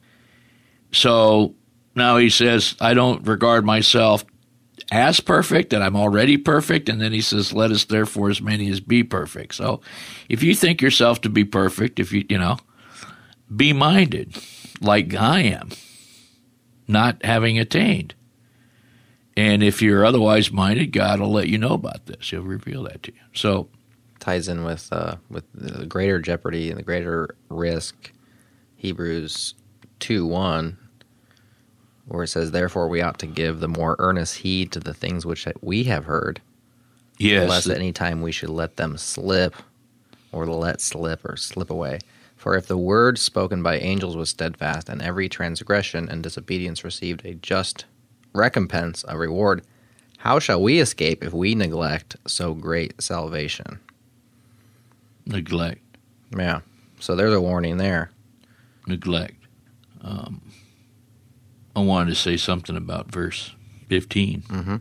So 0.93 1.55
now 1.95 2.17
he 2.17 2.31
says, 2.31 2.77
I 2.81 2.95
don't 2.95 3.27
regard 3.27 3.65
myself 3.65 4.25
as 4.91 5.21
perfect, 5.21 5.73
and 5.73 5.83
I'm 5.83 5.97
already 5.97 6.37
perfect. 6.37 6.89
And 6.89 7.01
then 7.01 7.13
he 7.13 7.21
says, 7.21 7.53
Let 7.53 7.71
us 7.71 7.85
therefore 7.85 8.31
as 8.31 8.41
many 8.41 8.71
as 8.71 8.81
be 8.81 9.03
perfect. 9.03 9.55
So 9.55 9.81
if 10.29 10.43
you 10.43 10.55
think 10.55 10.81
yourself 10.81 11.21
to 11.23 11.29
be 11.29 11.45
perfect, 11.45 11.99
if 11.99 12.13
you, 12.13 12.25
you 12.29 12.39
know, 12.39 12.59
be 13.55 13.73
minded 13.73 14.37
like 14.81 15.15
I 15.15 15.41
am, 15.41 15.71
not 16.87 17.25
having 17.25 17.59
attained. 17.59 18.15
And 19.37 19.63
if 19.63 19.83
you're 19.83 20.05
otherwise 20.05 20.53
minded, 20.53 20.93
God 20.93 21.21
will 21.21 21.33
let 21.33 21.49
you 21.49 21.59
know 21.59 21.73
about 21.73 22.07
this. 22.07 22.31
He'll 22.31 22.43
reveal 22.43 22.85
that 22.85 23.03
to 23.05 23.13
you. 23.13 23.21
So 23.35 23.69
ties 24.21 24.49
in 24.49 24.65
with 24.65 24.89
uh, 24.93 25.17
with 25.29 25.45
the 25.53 25.87
greater 25.87 26.21
jeopardy 26.21 26.71
and 26.71 26.79
the 26.79 26.85
greater 26.85 27.35
risk. 27.49 28.13
Hebrews 28.77 29.55
two 29.99 30.27
one, 30.27 30.79
where 32.07 32.25
it 32.25 32.29
says, 32.29 32.51
"Therefore 32.51 32.89
we 32.89 33.01
ought 33.01 33.19
to 33.21 33.27
give 33.27 33.61
the 33.61 33.69
more 33.69 33.97
earnest 33.99 34.37
heed 34.39 34.71
to 34.73 34.81
the 34.81 34.95
things 34.95 35.25
which 35.25 35.49
we 35.63 35.85
have 35.85 36.05
heard, 36.05 36.41
yes, 37.19 37.49
lest 37.49 37.69
at 37.69 37.79
any 37.79 37.93
time 37.93 38.21
we 38.21 38.31
should 38.31 38.51
let 38.51 38.77
them 38.77 38.99
slip, 38.99 39.55
or 40.33 40.47
let 40.47 40.81
slip 40.81 41.25
or 41.25 41.37
slip 41.37 41.71
away." 41.71 41.99
For 42.37 42.57
if 42.57 42.67
the 42.67 42.77
word 42.77 43.19
spoken 43.19 43.63
by 43.63 43.79
angels 43.79 44.17
was 44.17 44.29
steadfast, 44.29 44.91
and 44.91 45.01
every 45.01 45.31
transgression 45.31 46.09
and 46.11 46.23
disobedience 46.23 46.85
received 46.85 47.25
a 47.25 47.35
just 47.35 47.87
recompense, 48.35 49.05
a 49.09 49.17
reward, 49.17 49.63
how 50.19 50.39
shall 50.39 50.61
we 50.63 50.81
escape 50.81 51.23
if 51.25 51.33
we 51.33 51.55
neglect 51.55 52.17
so 52.27 52.55
great 52.55 53.01
salvation? 53.01 53.81
neglect, 55.27 55.81
Yeah. 56.37 56.61
So 57.01 57.17
there's 57.17 57.33
a 57.35 57.41
warning 57.41 57.79
there. 57.79 58.11
neglect. 58.87 59.37
Um, 60.03 60.43
I 61.75 61.81
wanted 61.81 62.11
to 62.11 62.15
say 62.17 62.37
something 62.37 62.77
about 62.77 63.11
verse 63.11 63.55
15. 63.89 64.43
Mhm. 64.43 64.81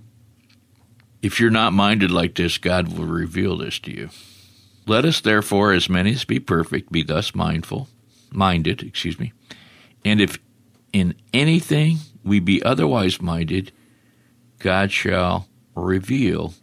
If 1.21 1.39
you're 1.39 1.49
not 1.49 1.71
minded 1.71 2.11
like 2.11 2.35
this, 2.35 2.57
God 2.57 2.89
will 2.97 3.05
reveal 3.05 3.55
this 3.57 3.79
to 3.79 3.91
you. 3.91 4.09
Let 4.85 5.05
us 5.05 5.21
therefore, 5.21 5.71
as 5.71 5.87
many 5.87 6.11
as 6.11 6.25
be 6.25 6.39
perfect, 6.39 6.91
be 6.91 7.03
thus 7.03 7.33
mindful, 7.33 7.87
minded, 8.31 8.83
excuse 8.83 9.17
me. 9.17 9.31
And 10.03 10.19
if 10.19 10.37
in 10.91 11.15
anything 11.33 11.99
we 12.23 12.39
be 12.39 12.61
otherwise 12.63 13.21
minded, 13.21 13.71
God 14.59 14.91
shall 14.91 15.47
reveal 15.75 16.53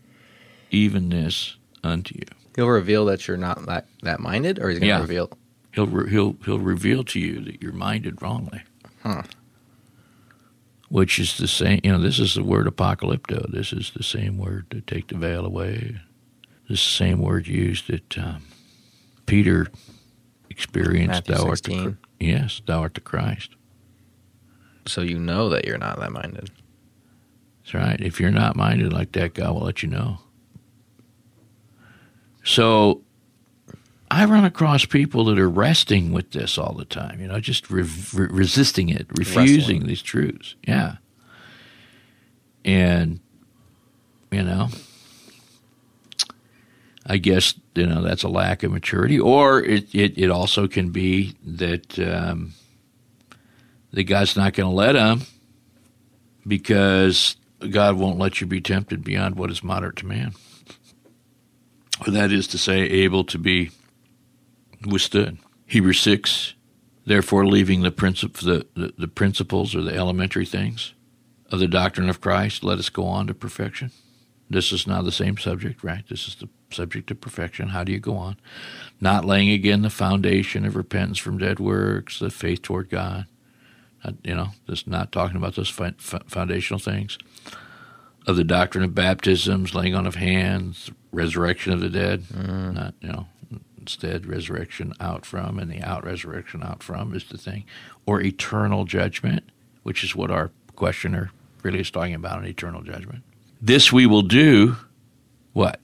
even 0.71 1.09
this 1.11 1.57
unto 1.83 2.15
you. 2.17 2.27
He'll 2.57 2.69
reveal 2.69 3.05
that 3.07 3.27
you're 3.29 3.37
not 3.37 3.65
that, 3.67 3.87
that 4.03 4.21
minded, 4.21 4.59
or 4.59 4.69
he's 4.71 4.79
going 4.79 4.89
to 4.89 4.95
Yeah. 4.97 5.01
reveal. 5.01 5.31
He'll 5.73 5.87
re- 5.87 6.11
he'll 6.11 6.37
he'll 6.45 6.59
reveal 6.59 7.05
to 7.05 7.21
you 7.21 7.41
that 7.45 7.63
you're 7.63 7.73
minded 7.73 8.21
wrongly. 8.21 8.63
Huh. 9.03 9.23
Which 10.89 11.21
is 11.21 11.37
the 11.39 11.47
same, 11.47 11.81
you 11.85 11.93
know. 11.93 12.01
This 12.01 12.19
is 12.19 12.35
the 12.35 12.43
word 12.43 12.67
apocalypto. 12.67 13.51
This 13.53 13.73
is 13.73 13.93
the 13.93 14.03
same 14.03 14.37
word 14.37 14.69
to 14.71 14.81
take 14.81 15.07
the 15.09 15.17
veil 15.17 15.47
away. 15.47 16.01
This 16.69 16.81
is 16.81 16.87
the 16.87 16.91
same 17.05 17.21
word 17.21 17.47
used 17.47 17.87
that 17.89 18.19
um, 18.19 18.43
Peter 19.27 19.69
experienced. 20.49 21.29
Matthew 21.29 21.35
thou 21.37 21.49
art 21.51 21.63
the 21.63 21.71
16. 21.73 21.99
Yes, 22.19 22.61
thou 22.67 22.81
art 22.81 22.95
the 22.95 23.01
Christ. 23.01 23.51
So 24.87 25.03
you 25.03 25.19
know 25.19 25.49
that 25.51 25.65
you're 25.67 25.79
not 25.79 25.99
that 26.01 26.13
minded. 26.13 26.51
That's 27.63 27.75
right. 27.75 28.01
If 28.01 28.19
you're 28.21 28.31
not 28.31 28.57
minded 28.57 28.93
like 28.93 29.13
that, 29.13 29.35
God 29.35 29.55
will 29.55 29.63
let 29.63 29.83
you 29.83 29.89
know. 29.89 30.19
So 32.43 33.03
I 34.11 34.25
run 34.25 34.45
across 34.45 34.85
people 34.87 35.25
that 35.27 35.39
are 35.39 35.49
wrestling 35.49 36.11
with 36.13 36.33
this 36.33 36.59
all 36.59 36.73
the 36.73 36.85
time, 36.85 37.21
you 37.21 37.29
know, 37.29 37.39
just 37.39 37.71
re- 37.71 37.83
re- 38.15 38.29
resisting 38.31 38.89
it, 38.89 39.07
refusing 39.17 39.57
Wrestling. 39.59 39.87
these 39.87 40.03
truths. 40.03 40.57
Yeah. 40.67 40.97
And, 42.65 43.21
you 44.33 44.43
know, 44.43 44.69
I 47.07 47.19
guess, 47.19 47.55
you 47.75 47.87
know, 47.87 48.03
that's 48.03 48.23
a 48.23 48.29
lack 48.29 48.63
of 48.63 48.73
maturity. 48.73 49.19
Or 49.21 49.63
it, 49.63 49.95
it, 49.95 50.19
it 50.19 50.31
also 50.31 50.67
can 50.67 50.91
be 50.91 51.35
that, 51.45 51.99
um, 51.99 52.55
that 53.93 54.05
God's 54.05 54.37
not 54.37 54.55
going 54.55 54.69
to 54.69 54.75
let 54.75 54.93
them 54.93 55.23
because 56.47 57.37
God 57.69 57.97
won't 57.97 58.19
let 58.19 58.41
you 58.41 58.47
be 58.47 58.61
tempted 58.61 59.05
beyond 59.05 59.37
what 59.37 59.51
is 59.51 59.63
moderate 59.63 59.97
to 59.97 60.07
man. 60.07 60.33
That 62.07 62.33
is 62.33 62.47
to 62.49 62.59
say, 62.59 62.81
able 62.81 63.25
to 63.25 63.39
be 63.39 63.71
withstood. 64.87 65.39
Hebrews 65.67 66.01
6, 66.01 66.55
therefore, 67.05 67.47
leaving 67.47 67.83
the, 67.83 67.93
princip- 67.93 68.39
the, 68.39 68.67
the, 68.75 68.95
the 68.97 69.09
principles 69.09 69.75
or 69.75 69.83
the 69.83 69.95
elementary 69.95 70.47
things 70.47 70.95
of 71.51 71.59
the 71.59 71.69
doctrine 71.69 72.09
of 72.09 72.21
Christ, 72.21 72.65
let 72.65 72.79
us 72.79 72.89
go 72.89 73.05
on 73.05 73.27
to 73.27 73.35
perfection. 73.35 73.91
This 74.49 74.73
is 74.73 74.87
now 74.87 75.03
the 75.03 75.13
same 75.13 75.37
subject, 75.37 75.85
right? 75.85 76.05
This 76.09 76.27
is 76.27 76.35
the 76.37 76.49
subject 76.73 77.11
of 77.11 77.21
perfection. 77.21 77.69
How 77.69 77.85
do 77.85 77.93
you 77.93 78.01
go 78.01 78.17
on? 78.17 78.37
Not 79.01 79.25
laying 79.25 79.51
again 79.51 79.83
the 79.83 79.91
foundation 79.91 80.65
of 80.65 80.75
repentance 80.75 81.19
from 81.19 81.39
dead 81.39 81.61
works, 81.61 82.19
the 82.19 82.31
faith 82.31 82.63
toward 82.63 82.91
God. 82.91 83.27
Not, 84.05 84.15
you 84.25 84.35
know, 84.35 84.49
just 84.67 84.87
not 84.87 85.13
talking 85.13 85.37
about 85.37 85.57
those 85.57 85.69
foundational 85.69 86.79
things 86.79 87.19
of 88.27 88.37
the 88.37 88.45
doctrine 88.45 88.85
of 88.85 88.95
baptisms, 88.95 89.75
laying 89.75 89.95
on 89.95 90.07
of 90.07 90.15
hands, 90.15 90.91
resurrection 91.13 91.73
of 91.73 91.81
the 91.81 91.89
dead. 91.89 92.23
Mm. 92.25 92.75
Not 92.75 92.95
you 93.01 93.09
know, 93.09 93.27
instead 93.79 94.27
resurrection 94.27 94.93
out 95.01 95.25
from, 95.27 95.59
and 95.59 95.71
the 95.71 95.83
out 95.83 96.05
resurrection 96.05 96.63
out 96.63 96.83
from 96.83 97.15
is 97.15 97.25
the 97.25 97.39
thing, 97.39 97.65
or 98.07 98.21
eternal 98.21 98.85
judgment, 98.85 99.45
which 99.83 100.05
is 100.05 100.15
what 100.15 100.31
our 100.31 100.51
questioner 100.77 101.31
really 101.63 101.81
is 101.81 101.91
talking 101.91 102.15
about, 102.15 102.39
an 102.39 102.47
eternal 102.47 102.83
judgment. 102.83 103.23
This 103.61 103.93
we 103.93 104.07
will 104.07 104.23
do. 104.23 104.77
What 105.53 105.81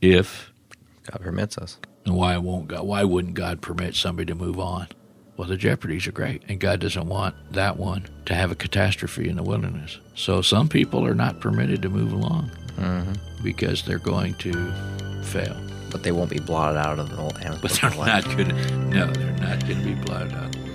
if 0.00 0.52
God 1.10 1.22
permits 1.22 1.58
us. 1.58 1.78
and 2.04 2.16
why 2.16 2.36
won't 2.38 2.68
God? 2.68 2.86
Why 2.86 3.04
wouldn't 3.04 3.34
God 3.34 3.60
permit 3.60 3.94
somebody 3.94 4.26
to 4.26 4.34
move 4.34 4.58
on? 4.58 4.88
Well, 5.38 5.46
the 5.46 5.56
jeopardies 5.56 6.08
are 6.08 6.12
great, 6.12 6.42
and 6.48 6.58
God 6.58 6.80
doesn't 6.80 7.06
want 7.06 7.36
that 7.52 7.76
one 7.76 8.06
to 8.26 8.34
have 8.34 8.50
a 8.50 8.56
catastrophe 8.56 9.28
in 9.28 9.36
the 9.36 9.44
wilderness. 9.44 9.98
So 10.16 10.42
some 10.42 10.68
people 10.68 11.06
are 11.06 11.14
not 11.14 11.38
permitted 11.38 11.80
to 11.82 11.88
move 11.88 12.12
along 12.12 12.50
mm-hmm. 12.76 13.12
because 13.44 13.84
they're 13.84 14.00
going 14.00 14.34
to 14.34 14.52
fail. 15.22 15.56
But 15.92 16.02
they 16.02 16.10
won't 16.10 16.30
be 16.30 16.40
blotted 16.40 16.78
out 16.78 16.98
of 16.98 17.10
the 17.10 17.22
Lamb's 17.22 17.60
But 17.60 17.70
they're 17.70 17.90
not 17.90 18.24
going 18.24 18.48
to. 18.48 18.76
No, 18.88 19.06
they're 19.06 19.32
not 19.34 19.60
going 19.60 19.78
to 19.80 19.84
be 19.84 19.94
blotted 19.94 20.32
out. 20.32 20.67